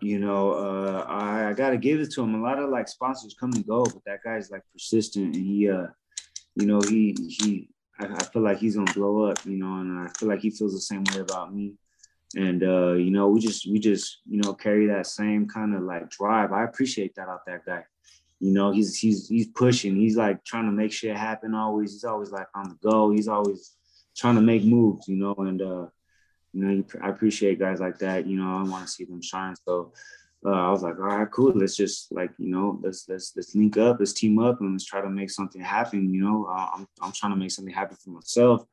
you 0.00 0.18
know, 0.18 0.52
uh, 0.52 1.04
I, 1.08 1.48
I 1.48 1.52
got 1.54 1.70
to 1.70 1.78
give 1.78 2.00
it 2.00 2.12
to 2.12 2.22
him. 2.22 2.34
A 2.34 2.42
lot 2.42 2.58
of 2.58 2.70
like 2.70 2.88
sponsors 2.88 3.34
come 3.38 3.52
and 3.52 3.66
go, 3.66 3.84
but 3.84 4.04
that 4.06 4.22
guy's 4.22 4.50
like 4.50 4.62
persistent, 4.72 5.36
and 5.36 5.46
he, 5.46 5.70
uh, 5.70 5.86
you 6.54 6.66
know, 6.66 6.80
he 6.80 7.16
he. 7.18 7.68
I, 8.00 8.06
I 8.06 8.24
feel 8.24 8.42
like 8.42 8.58
he's 8.58 8.76
gonna 8.76 8.92
blow 8.92 9.24
up, 9.24 9.44
you 9.44 9.56
know, 9.56 9.80
and 9.80 10.08
I 10.08 10.12
feel 10.18 10.28
like 10.28 10.40
he 10.40 10.50
feels 10.50 10.74
the 10.74 10.80
same 10.80 11.04
way 11.12 11.20
about 11.20 11.54
me 11.54 11.74
and 12.36 12.62
uh, 12.62 12.92
you 12.92 13.10
know, 13.10 13.28
we 13.28 13.40
just 13.40 13.70
we 13.70 13.78
just 13.78 14.18
you 14.28 14.40
know 14.42 14.52
carry 14.52 14.86
that 14.86 15.06
same 15.06 15.48
kind 15.48 15.74
of 15.74 15.82
like 15.82 16.10
drive. 16.10 16.52
I 16.52 16.64
appreciate 16.64 17.14
that 17.14 17.28
out 17.28 17.46
that 17.46 17.64
guy. 17.64 17.84
You 18.40 18.52
know, 18.52 18.70
he's 18.70 18.96
he's 18.96 19.28
he's 19.28 19.48
pushing. 19.48 19.96
He's 19.96 20.16
like 20.16 20.44
trying 20.44 20.66
to 20.66 20.72
make 20.72 20.92
shit 20.92 21.16
happen. 21.16 21.54
Always, 21.54 21.92
he's 21.92 22.04
always 22.04 22.30
like 22.30 22.46
on 22.54 22.68
the 22.68 22.76
go. 22.88 23.10
He's 23.10 23.28
always 23.28 23.74
trying 24.16 24.36
to 24.36 24.40
make 24.40 24.64
moves. 24.64 25.08
You 25.08 25.16
know, 25.16 25.34
and 25.38 25.60
uh, 25.60 25.86
you 26.52 26.64
know, 26.64 26.84
I 27.02 27.08
appreciate 27.08 27.58
guys 27.58 27.80
like 27.80 27.98
that. 27.98 28.26
You 28.26 28.38
know, 28.38 28.58
I 28.58 28.62
want 28.62 28.86
to 28.86 28.92
see 28.92 29.04
them 29.04 29.22
shine. 29.22 29.54
So. 29.64 29.92
Uh, 30.46 30.50
I 30.50 30.70
was 30.70 30.84
like, 30.84 30.94
all 30.94 31.04
right, 31.04 31.28
cool. 31.32 31.50
Let's 31.50 31.74
just 31.74 32.12
like, 32.12 32.30
you 32.38 32.48
know, 32.48 32.78
let's 32.80 33.08
let's 33.08 33.32
let's 33.34 33.56
link 33.56 33.76
up, 33.76 33.96
let's 33.98 34.12
team 34.12 34.38
up, 34.38 34.60
and 34.60 34.70
let's 34.70 34.84
try 34.84 35.00
to 35.00 35.10
make 35.10 35.30
something 35.30 35.60
happen. 35.60 36.14
You 36.14 36.22
know, 36.22 36.44
uh, 36.48 36.68
I'm 36.74 36.86
I'm 37.02 37.10
trying 37.10 37.32
to 37.32 37.36
make 37.36 37.50
something 37.50 37.74
happen 37.74 37.96
for 37.96 38.10
myself, 38.10 38.64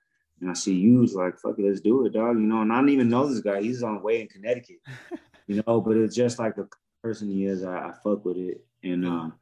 and 0.42 0.52
I 0.52 0.54
see 0.54 0.76
you 0.76 1.00
was 1.00 1.16
like, 1.16 1.40
fuck 1.40 1.58
it, 1.58 1.66
let's 1.66 1.82
do 1.82 2.06
it, 2.06 2.14
dog. 2.14 2.38
You 2.38 2.44
know, 2.44 2.62
and 2.62 2.72
I 2.72 2.76
didn't 2.76 2.92
even 2.92 3.10
know 3.10 3.26
this 3.26 3.40
guy. 3.40 3.64
He's 3.64 3.82
on 3.82 3.96
the 3.96 4.02
way 4.02 4.22
in 4.22 4.28
Connecticut, 4.28 4.78
you 5.48 5.64
know, 5.66 5.82
but 5.82 5.98
it's 5.98 6.16
just 6.16 6.38
like 6.38 6.56
the 6.56 6.70
person 7.02 7.32
he 7.32 7.46
is. 7.46 7.64
I, 7.64 7.90
I 7.90 7.94
fuck 8.04 8.24
with 8.26 8.38
it. 8.38 8.64
And 8.84 9.04
um 9.04 9.34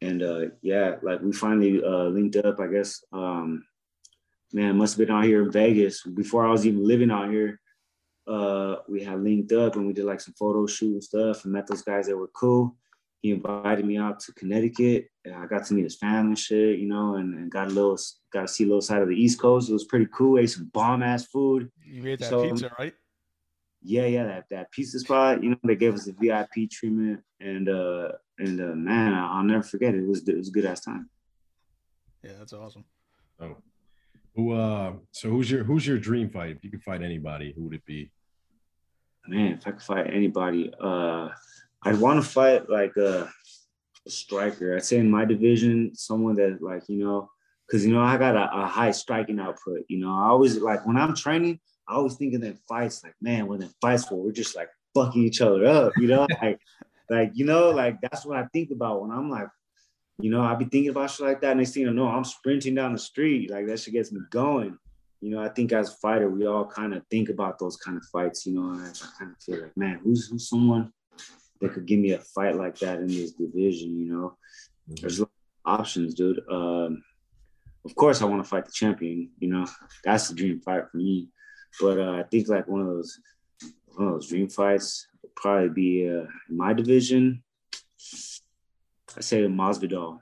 and 0.00 0.22
uh 0.22 0.40
yeah, 0.62 0.96
like 1.02 1.20
we 1.20 1.32
finally 1.32 1.82
uh 1.82 2.04
linked 2.08 2.36
up, 2.36 2.60
I 2.60 2.66
guess. 2.68 3.02
Um 3.12 3.64
man, 4.52 4.76
must 4.78 4.96
have 4.96 5.06
been 5.06 5.14
out 5.14 5.24
here 5.24 5.42
in 5.42 5.52
Vegas 5.52 6.02
before 6.02 6.46
I 6.46 6.50
was 6.50 6.66
even 6.66 6.86
living 6.86 7.10
out 7.10 7.30
here. 7.30 7.60
Uh 8.26 8.76
we 8.88 9.02
had 9.04 9.22
linked 9.22 9.52
up 9.52 9.76
and 9.76 9.86
we 9.86 9.92
did 9.92 10.04
like 10.04 10.20
some 10.20 10.34
photo 10.34 10.66
shoot 10.66 10.92
and 10.92 11.04
stuff 11.04 11.44
and 11.44 11.52
met 11.52 11.66
those 11.66 11.82
guys 11.82 12.06
that 12.06 12.16
were 12.16 12.28
cool. 12.28 12.76
He 13.22 13.32
invited 13.32 13.84
me 13.84 13.98
out 13.98 14.20
to 14.20 14.32
Connecticut. 14.32 15.08
And 15.26 15.34
I 15.34 15.44
got 15.46 15.66
to 15.66 15.74
meet 15.74 15.82
his 15.84 15.96
family 15.96 16.28
and 16.28 16.38
shit, 16.38 16.78
you 16.78 16.88
know, 16.88 17.16
and, 17.16 17.34
and 17.34 17.50
got 17.50 17.66
a 17.66 17.70
little 17.70 17.98
got 18.32 18.42
to 18.42 18.48
see 18.48 18.64
a 18.64 18.66
little 18.66 18.80
side 18.80 19.02
of 19.02 19.08
the 19.08 19.14
East 19.14 19.38
Coast. 19.38 19.68
It 19.68 19.74
was 19.74 19.84
pretty 19.84 20.06
cool. 20.14 20.38
Ate 20.38 20.48
some 20.48 20.70
bomb 20.72 21.02
ass 21.02 21.26
food. 21.26 21.70
You 21.84 22.06
ate 22.12 22.20
that 22.20 22.30
So- 22.30 22.48
pizza, 22.48 22.70
right? 22.78 22.94
Yeah, 23.82 24.06
yeah, 24.06 24.24
that 24.24 24.44
that 24.50 24.70
pizza 24.72 24.98
spot. 25.00 25.42
You 25.42 25.50
know, 25.50 25.56
they 25.64 25.76
gave 25.76 25.94
us 25.94 26.04
the 26.04 26.12
VIP 26.12 26.70
treatment, 26.70 27.20
and 27.40 27.68
uh 27.68 28.12
and 28.38 28.60
uh, 28.60 28.74
man, 28.74 29.14
I- 29.14 29.36
I'll 29.38 29.44
never 29.44 29.62
forget 29.62 29.94
it. 29.94 30.02
It 30.02 30.06
was 30.08 30.26
it 30.28 30.36
was 30.36 30.48
a 30.48 30.52
good 30.52 30.66
ass 30.66 30.80
time. 30.84 31.08
Yeah, 32.22 32.32
that's 32.38 32.52
awesome. 32.52 32.84
Oh, 33.40 33.56
who? 34.34 34.52
Uh, 34.52 34.92
so 35.12 35.30
who's 35.30 35.50
your 35.50 35.64
who's 35.64 35.86
your 35.86 35.98
dream 35.98 36.28
fight? 36.28 36.56
If 36.56 36.64
you 36.64 36.70
could 36.70 36.82
fight 36.82 37.02
anybody, 37.02 37.52
who 37.56 37.64
would 37.64 37.74
it 37.74 37.86
be? 37.86 38.10
Man, 39.26 39.52
if 39.54 39.66
I 39.66 39.70
could 39.72 39.82
fight 39.82 40.06
anybody, 40.12 40.72
uh, 40.80 41.28
I'd 41.82 41.98
want 41.98 42.22
to 42.22 42.28
fight 42.28 42.68
like 42.68 42.96
a, 42.96 43.30
a 44.06 44.10
striker. 44.10 44.76
I'd 44.76 44.84
say 44.84 44.98
in 44.98 45.10
my 45.10 45.24
division, 45.24 45.94
someone 45.94 46.34
that 46.36 46.60
like 46.60 46.82
you 46.88 46.98
know, 47.02 47.30
because 47.66 47.86
you 47.86 47.92
know 47.94 48.02
I 48.02 48.18
got 48.18 48.36
a, 48.36 48.62
a 48.62 48.66
high 48.66 48.90
striking 48.90 49.38
output. 49.40 49.84
You 49.88 49.98
know, 50.00 50.10
I 50.12 50.26
always 50.28 50.58
like 50.58 50.86
when 50.86 50.98
I'm 50.98 51.14
training, 51.14 51.60
I 51.90 51.94
always 51.94 52.14
think 52.14 52.34
in 52.34 52.40
them 52.40 52.58
fights 52.68 53.02
like, 53.02 53.14
man, 53.20 53.46
when 53.46 53.60
the 53.60 53.70
fights 53.80 54.10
where 54.10 54.20
we're 54.20 54.32
just 54.32 54.56
like 54.56 54.68
fucking 54.94 55.22
each 55.22 55.40
other 55.40 55.66
up. 55.66 55.92
You 55.96 56.08
know, 56.08 56.26
like 56.40 56.60
like 57.10 57.32
you 57.34 57.44
know, 57.44 57.70
like 57.70 58.00
that's 58.00 58.24
what 58.24 58.38
I 58.38 58.46
think 58.52 58.70
about 58.70 59.02
when 59.02 59.10
I'm 59.10 59.30
like. 59.30 59.48
You 60.18 60.30
know, 60.30 60.42
I 60.42 60.54
be 60.54 60.66
thinking 60.66 60.90
about 60.90 61.10
shit 61.10 61.24
like 61.24 61.40
that. 61.40 61.52
and 61.52 61.60
Next 61.60 61.72
thing 61.72 61.84
you 61.84 61.90
know, 61.90 62.06
I'm 62.06 62.24
sprinting 62.24 62.74
down 62.74 62.92
the 62.92 62.98
street. 62.98 63.50
Like 63.50 63.66
that 63.66 63.80
shit 63.80 63.94
gets 63.94 64.12
me 64.12 64.20
going 64.30 64.78
you 65.20 65.30
know, 65.30 65.40
I 65.40 65.48
think 65.48 65.72
as 65.72 65.90
a 65.90 65.96
fighter, 65.96 66.30
we 66.30 66.46
all 66.46 66.64
kind 66.64 66.94
of 66.94 67.06
think 67.08 67.28
about 67.28 67.58
those 67.58 67.76
kind 67.76 67.96
of 67.98 68.04
fights, 68.04 68.46
you 68.46 68.54
know, 68.54 68.72
and 68.72 68.80
I 68.80 69.18
kind 69.18 69.32
of 69.32 69.42
feel 69.42 69.60
like, 69.60 69.76
man, 69.76 70.00
who's, 70.02 70.28
who's 70.28 70.48
someone 70.48 70.92
that 71.60 71.74
could 71.74 71.86
give 71.86 72.00
me 72.00 72.12
a 72.12 72.18
fight 72.18 72.56
like 72.56 72.78
that 72.78 73.00
in 73.00 73.08
this 73.08 73.32
division, 73.32 73.98
you 73.98 74.12
know? 74.12 74.38
There's 74.88 75.18
a 75.18 75.22
lot 75.22 75.30
of 75.66 75.80
options, 75.80 76.14
dude. 76.14 76.40
Um, 76.50 77.04
of 77.84 77.94
course, 77.94 78.22
I 78.22 78.24
want 78.24 78.42
to 78.42 78.48
fight 78.48 78.64
the 78.64 78.72
champion, 78.72 79.30
you 79.38 79.48
know, 79.48 79.66
that's 80.04 80.28
the 80.28 80.34
dream 80.34 80.60
fight 80.60 80.84
for 80.90 80.96
me. 80.96 81.28
But 81.80 81.98
uh, 81.98 82.12
I 82.12 82.22
think 82.24 82.48
like 82.48 82.66
one 82.66 82.80
of 82.80 82.86
those, 82.86 83.20
one 83.94 84.08
of 84.08 84.14
those 84.14 84.28
dream 84.28 84.48
fights 84.48 85.06
would 85.22 85.34
probably 85.36 85.68
be 85.68 86.08
uh, 86.08 86.24
in 86.48 86.56
my 86.56 86.72
division. 86.72 87.42
I 89.16 89.20
say 89.20 89.42
Masvidal. 89.42 90.18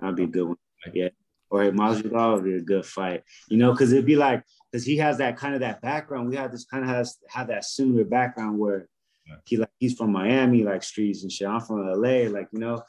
That'd 0.00 0.16
be 0.16 0.24
a 0.24 0.26
good 0.28 0.48
one. 0.48 0.56
Yeah 0.92 1.08
or 1.50 1.62
hey, 1.62 1.70
Masvidal 1.70 2.34
would 2.34 2.44
be 2.44 2.54
a 2.56 2.60
good 2.60 2.84
fight, 2.84 3.22
you 3.48 3.56
know, 3.56 3.70
because 3.72 3.92
it'd 3.92 4.06
be 4.06 4.16
like 4.16 4.42
because 4.70 4.84
he 4.84 4.96
has 4.96 5.18
that 5.18 5.36
kind 5.36 5.54
of 5.54 5.60
that 5.60 5.80
background. 5.80 6.28
We 6.28 6.36
have 6.36 6.50
this 6.50 6.64
kind 6.64 6.82
of 6.84 6.90
has 6.90 7.18
have 7.28 7.48
that 7.48 7.64
similar 7.64 8.04
background 8.04 8.58
where 8.58 8.88
Yeah. 9.26 9.36
he 9.44 9.56
like 9.56 9.70
he's 9.78 9.94
from 9.96 10.12
Miami, 10.12 10.64
like 10.64 10.82
streets 10.82 11.22
and 11.22 11.30
shit. 11.30 11.48
I'm 11.48 11.60
from 11.60 11.86
LA, 11.86 12.28
like 12.28 12.48
you 12.52 12.58
know, 12.58 12.82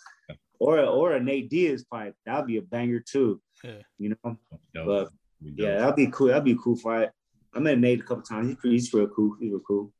or 0.59 0.79
or 0.79 1.13
a 1.13 1.19
Nate 1.19 1.49
Diaz 1.49 1.85
fight. 1.89 2.13
That'd 2.25 2.47
be 2.47 2.57
a 2.57 2.61
banger 2.61 2.99
too, 2.99 3.41
Yeah. 3.63 3.81
you 3.99 4.15
know. 4.23 4.37
But 4.73 5.09
yeah, 5.41 5.77
that'd 5.79 5.95
be 5.95 6.07
cool. 6.07 6.27
That'd 6.27 6.43
be 6.43 6.53
a 6.53 6.55
cool 6.57 6.77
fight. 6.77 7.09
I 7.57 7.59
met 7.59 7.79
Nate 7.79 8.01
a 8.01 8.03
couple 8.03 8.21
times. 8.23 8.55
He's 8.63 8.71
he's 8.71 8.93
real 8.93 9.07
cool. 9.07 9.35
He's 9.39 9.51
real 9.51 9.61
cool. 9.67 9.91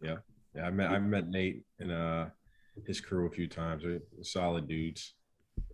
Yeah, 0.00 0.16
yeah. 0.54 0.66
I 0.66 0.70
met 0.70 0.90
I 0.90 0.98
met 1.00 1.28
Nate 1.28 1.62
and 1.80 1.90
uh 1.90 2.26
his 2.86 3.00
crew 3.00 3.26
a 3.26 3.30
few 3.30 3.48
times. 3.48 3.82
They're 3.82 3.98
solid 4.22 4.68
dudes. 4.68 5.14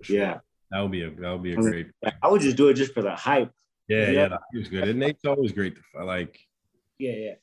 sure. 0.03 0.17
Yeah, 0.17 0.39
that 0.71 0.81
would 0.81 0.91
be 0.91 1.03
a 1.03 1.11
that 1.11 1.31
would 1.33 1.43
be 1.43 1.53
a 1.53 1.59
I 1.59 1.61
mean, 1.61 1.71
great. 1.71 1.87
I 2.23 2.29
would 2.29 2.41
just 2.41 2.57
do 2.57 2.69
it 2.69 2.75
just 2.75 2.95
for 2.95 3.03
the 3.03 3.15
hype. 3.15 3.53
Yeah, 3.89 4.11
Yeah. 4.11 4.29
yeah, 4.31 4.37
he 4.53 4.59
was 4.59 4.69
good. 4.69 4.89
And 4.89 4.99
Nate's 4.99 5.25
always 5.27 5.53
great 5.53 5.77
to. 5.77 6.05
Like 6.05 6.39
Yeah, 6.99 7.13
yeah, 7.13 7.35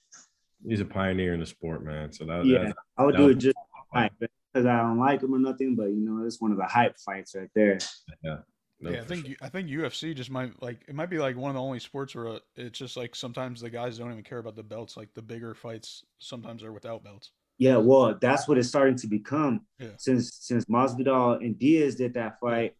he's 0.67 0.81
a 0.81 0.85
pioneer 0.85 1.33
in 1.35 1.39
the 1.39 1.45
sport, 1.45 1.85
man. 1.85 2.11
So 2.11 2.25
that, 2.25 2.43
yeah. 2.45 2.65
that 2.65 2.75
I 2.97 3.05
would 3.05 3.15
do 3.17 3.29
it 3.29 3.35
just 3.35 3.55
for 3.55 3.77
the 3.93 3.99
hype. 3.99 4.13
because 4.19 4.65
I 4.65 4.77
don't 4.77 4.97
like 4.99 5.21
him 5.21 5.33
or 5.35 5.39
nothing, 5.39 5.75
but 5.75 5.85
you 5.89 6.01
know, 6.03 6.25
it's 6.25 6.41
one 6.41 6.51
of 6.51 6.57
the 6.57 6.65
hype 6.65 6.97
fights 6.97 7.35
right 7.35 7.49
there. 7.53 7.77
Yeah. 8.23 8.37
No, 8.81 8.91
yeah, 8.91 9.01
I 9.01 9.05
think 9.05 9.25
sure. 9.25 9.35
I 9.41 9.49
think 9.49 9.69
UFC 9.69 10.13
just 10.13 10.29
might 10.29 10.61
like 10.61 10.81
it 10.87 10.95
might 10.95 11.09
be 11.09 11.17
like 11.17 11.37
one 11.37 11.49
of 11.49 11.55
the 11.55 11.61
only 11.61 11.79
sports 11.79 12.13
where 12.13 12.27
uh, 12.27 12.39
it's 12.57 12.77
just 12.77 12.97
like 12.97 13.15
sometimes 13.15 13.61
the 13.61 13.69
guys 13.69 13.97
don't 13.97 14.11
even 14.11 14.23
care 14.23 14.39
about 14.39 14.55
the 14.55 14.63
belts. 14.63 14.97
Like 14.97 15.13
the 15.13 15.21
bigger 15.21 15.53
fights 15.53 16.03
sometimes 16.19 16.61
are 16.63 16.73
without 16.73 17.03
belts. 17.03 17.31
Yeah, 17.57 17.77
well, 17.77 18.17
that's 18.19 18.49
what 18.49 18.57
it's 18.57 18.67
starting 18.67 18.97
to 18.97 19.07
become 19.07 19.61
Yeah. 19.79 19.91
since 19.97 20.35
since 20.41 20.65
Masvidal 20.65 21.37
and 21.37 21.57
Diaz 21.57 21.95
did 21.95 22.13
that 22.15 22.37
fight. 22.41 22.75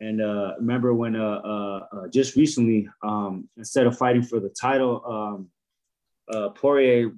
And 0.00 0.20
uh, 0.22 0.54
remember 0.58 0.94
when 0.94 1.16
uh, 1.16 1.40
uh, 1.44 1.86
uh, 1.92 2.08
just 2.08 2.36
recently, 2.36 2.88
um, 3.02 3.48
instead 3.56 3.86
of 3.86 3.96
fighting 3.98 4.22
for 4.22 4.38
the 4.38 4.50
title, 4.50 5.02
um, 5.04 5.48
uh, 6.32 6.50
Poirier 6.50 7.12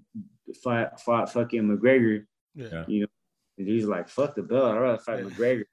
fought, 0.62 1.00
fought 1.00 1.30
fucking 1.32 1.62
McGregor. 1.62 2.24
Yeah. 2.54 2.68
Yeah. 2.72 2.84
You 2.88 3.00
know, 3.02 3.06
and 3.58 3.68
he's 3.68 3.84
like, 3.86 4.08
"Fuck 4.08 4.34
the 4.34 4.42
belt, 4.42 4.74
I'd 4.74 4.78
rather 4.78 4.98
fight 4.98 5.18
Yeah. 5.24 5.30
McGregor." 5.30 5.64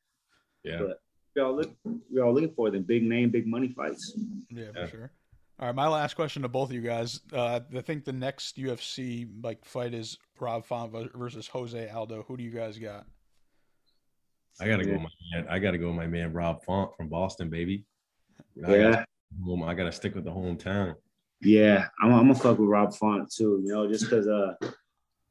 Yeah. 0.63 0.77
But 0.79 0.99
we 1.36 1.41
all 1.41 1.56
look, 1.56 1.72
we 2.12 2.22
all 2.22 2.34
looking 2.34 2.54
for 2.56 2.69
them 2.69 2.84
big 2.84 3.04
name, 3.04 3.30
big 3.30 3.48
money 3.48 3.69
fights. 3.69 4.17
Yeah, 4.50 4.72
for 4.74 4.80
Yeah. 4.80 4.88
sure. 4.88 5.12
All 5.60 5.67
right, 5.67 5.76
my 5.76 5.88
last 5.88 6.15
question 6.15 6.41
to 6.41 6.48
both 6.50 6.69
of 6.69 6.76
you 6.76 6.82
guys. 6.82 7.22
Uh, 7.32 7.60
I 7.76 7.82
think 7.82 8.06
the 8.06 8.12
next 8.13 8.58
UFC 8.58 9.28
like 9.43 9.63
fight 9.65 9.93
is 9.93 10.17
Rob 10.39 10.65
Font 10.65 10.91
versus 11.15 11.48
Jose 11.48 11.89
Aldo. 11.89 12.24
Who 12.28 12.38
do 12.38 12.43
you 12.43 12.50
guys 12.50 12.78
got? 12.78 13.06
I 14.60 14.67
gotta 14.67 14.84
go, 14.84 14.98
my 14.98 15.10
man. 15.34 15.48
I 15.50 15.60
gotta 15.60 15.78
go, 15.78 15.88
with 15.88 15.96
my 15.96 16.08
man 16.08 16.34
Rob 16.34 16.63
Font 16.63 16.96
from 16.96 17.08
Boston, 17.08 17.50
baby. 17.50 17.86
I 18.65 18.76
Yeah, 18.76 19.06
gotta, 19.48 19.65
I 19.65 19.74
gotta 19.74 19.91
stick 19.91 20.15
with 20.15 20.26
the 20.26 20.32
hometown. 20.32 20.96
yeah, 21.41 21.88
I'm, 22.02 22.12
I'm 22.13 22.22
gonna 22.28 22.36
fuck 22.36 22.58
with 22.60 22.69
Rob 22.69 22.93
Font 22.96 23.32
too. 23.32 23.62
You 23.63 23.72
know, 23.74 23.88
just 23.88 24.06
because 24.06 24.28
uh, 24.28 24.56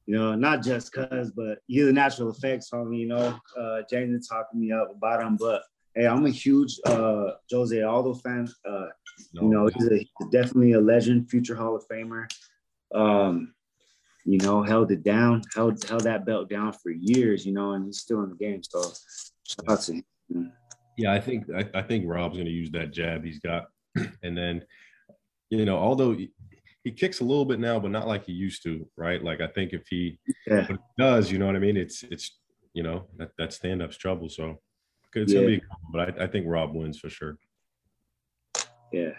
you 0.07 0.17
know, 0.17 0.35
not 0.35 0.63
just 0.63 0.93
cause, 0.93 1.31
but 1.33 1.59
he's 1.67 1.87
a 1.87 1.93
natural 1.93 2.31
effects 2.31 2.71
homie. 2.73 2.99
You 3.01 3.09
know, 3.09 3.39
uh, 3.59 3.83
James 3.91 4.21
is 4.21 4.29
talking 4.29 4.61
me 4.61 4.73
up 4.73 4.91
about 4.91 5.23
him, 5.23 5.37
but 5.37 5.63
hey, 5.95 6.07
I'm 6.07 6.27
a 6.27 6.31
huge 6.31 6.79
uh 6.87 7.33
Jose 7.51 7.81
Aldo 7.83 8.15
fan. 8.15 8.49
Uh, 8.69 8.87
No, 9.35 9.43
you 9.43 9.49
know, 9.49 9.67
he's, 9.67 9.89
a, 9.89 9.99
he's 9.99 10.29
definitely 10.31 10.73
a 10.73 10.81
legend, 10.81 11.29
future 11.31 11.55
Hall 11.57 11.77
of 11.77 11.85
Famer. 11.89 12.27
Um, 12.95 13.55
you 14.25 14.39
know, 14.39 14.63
held 14.63 14.91
it 14.93 15.03
down, 15.03 15.43
held 15.55 15.83
held 15.85 16.05
that 16.05 16.25
belt 16.25 16.49
down 16.49 16.73
for 16.73 16.91
years. 16.91 17.45
You 17.47 17.53
know, 17.53 17.73
and 17.73 17.85
he's 17.85 17.99
still 18.01 18.23
in 18.23 18.31
the 18.31 18.37
game. 18.37 18.63
So, 18.63 18.81
shout 19.47 19.69
out 19.69 19.81
to 19.83 19.95
him. 20.29 20.53
Yeah, 20.97 21.13
I 21.13 21.21
think 21.21 21.47
I, 21.55 21.69
I 21.75 21.83
think 21.83 22.05
Rob's 22.07 22.35
going 22.37 22.47
to 22.47 22.53
use 22.53 22.71
that 22.73 22.93
jab 22.93 23.25
he's 23.25 23.39
got, 23.41 23.65
and 24.23 24.37
then, 24.37 24.65
you 25.51 25.65
know, 25.65 25.77
although 25.77 26.13
he, 26.13 26.31
he 26.85 26.91
kicks 26.93 27.21
a 27.21 27.25
little 27.25 27.45
bit 27.47 27.59
now, 27.61 27.79
but 27.81 27.91
not 27.91 28.07
like 28.07 28.25
he 28.27 28.33
used 28.33 28.63
to, 28.65 28.87
right? 28.97 29.23
Like 29.23 29.41
I 29.41 29.47
think 29.49 29.73
if 29.73 29.87
he, 29.89 30.19
Yeah. 30.47 30.67
but 30.69 30.77
he 30.77 30.83
does, 30.99 31.31
you 31.33 31.39
know 31.39 31.47
what 31.47 31.57
I 31.57 31.61
mean? 31.61 31.77
It's 31.77 32.03
it's 32.05 32.39
you 32.75 32.83
know 32.83 33.07
that 33.19 33.31
that 33.39 33.53
stand 33.53 33.83
up's 33.83 33.97
trouble. 33.97 34.29
So 34.29 34.61
it's 35.15 35.33
gonna 35.33 35.47
Yeah. 35.49 35.59
be, 35.59 35.63
but 35.93 36.21
I, 36.21 36.25
I 36.25 36.27
think 36.27 36.47
Rob 36.49 36.75
wins 36.75 36.99
for 36.99 37.11
sure. 37.11 37.37
Yeah. 38.93 39.13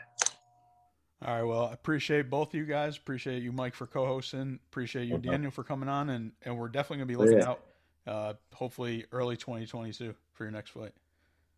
All 1.26 1.36
right, 1.36 1.44
well, 1.44 1.68
I 1.68 1.74
appreciate 1.74 2.30
both 2.30 2.50
of 2.50 2.56
you 2.56 2.66
guys. 2.66 2.98
Appreciate 2.98 3.44
you, 3.44 3.52
Mike, 3.54 3.74
for 3.76 3.88
co-hosting. 3.88 4.60
Appreciate 4.70 5.06
you, 5.06 5.16
Okay. 5.16 5.30
Daniel, 5.30 5.52
for 5.52 5.64
coming 5.64 5.88
on, 5.90 6.10
and 6.10 6.32
and 6.44 6.58
we're 6.58 6.68
definitely 6.68 6.98
gonna 6.98 7.06
be 7.08 7.16
looking 7.16 7.38
yeah. 7.40 7.50
out. 7.50 7.64
Uh, 8.06 8.34
hopefully, 8.54 9.06
early 9.14 9.38
2022 9.38 10.14
for 10.34 10.44
your 10.44 10.52
next 10.52 10.72
fight. 10.72 10.92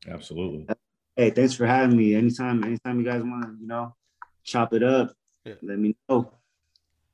Absolutely. 0.07 0.67
Hey, 1.15 1.31
thanks 1.31 1.55
for 1.55 1.65
having 1.65 1.97
me. 1.97 2.13
Anytime, 2.13 2.63
anytime 2.63 2.99
you 2.99 3.05
guys 3.05 3.23
want 3.23 3.43
to, 3.43 3.57
you 3.59 3.65
know, 3.67 3.95
chop 4.43 4.73
it 4.73 4.83
up, 4.83 5.15
Yeah. 5.43 5.55
let 5.63 5.79
me 5.79 5.95
know. 6.07 6.31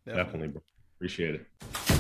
Definitely, 0.05 0.49
bro. 0.49 0.62
Appreciate 0.97 1.36
it. 1.36 1.90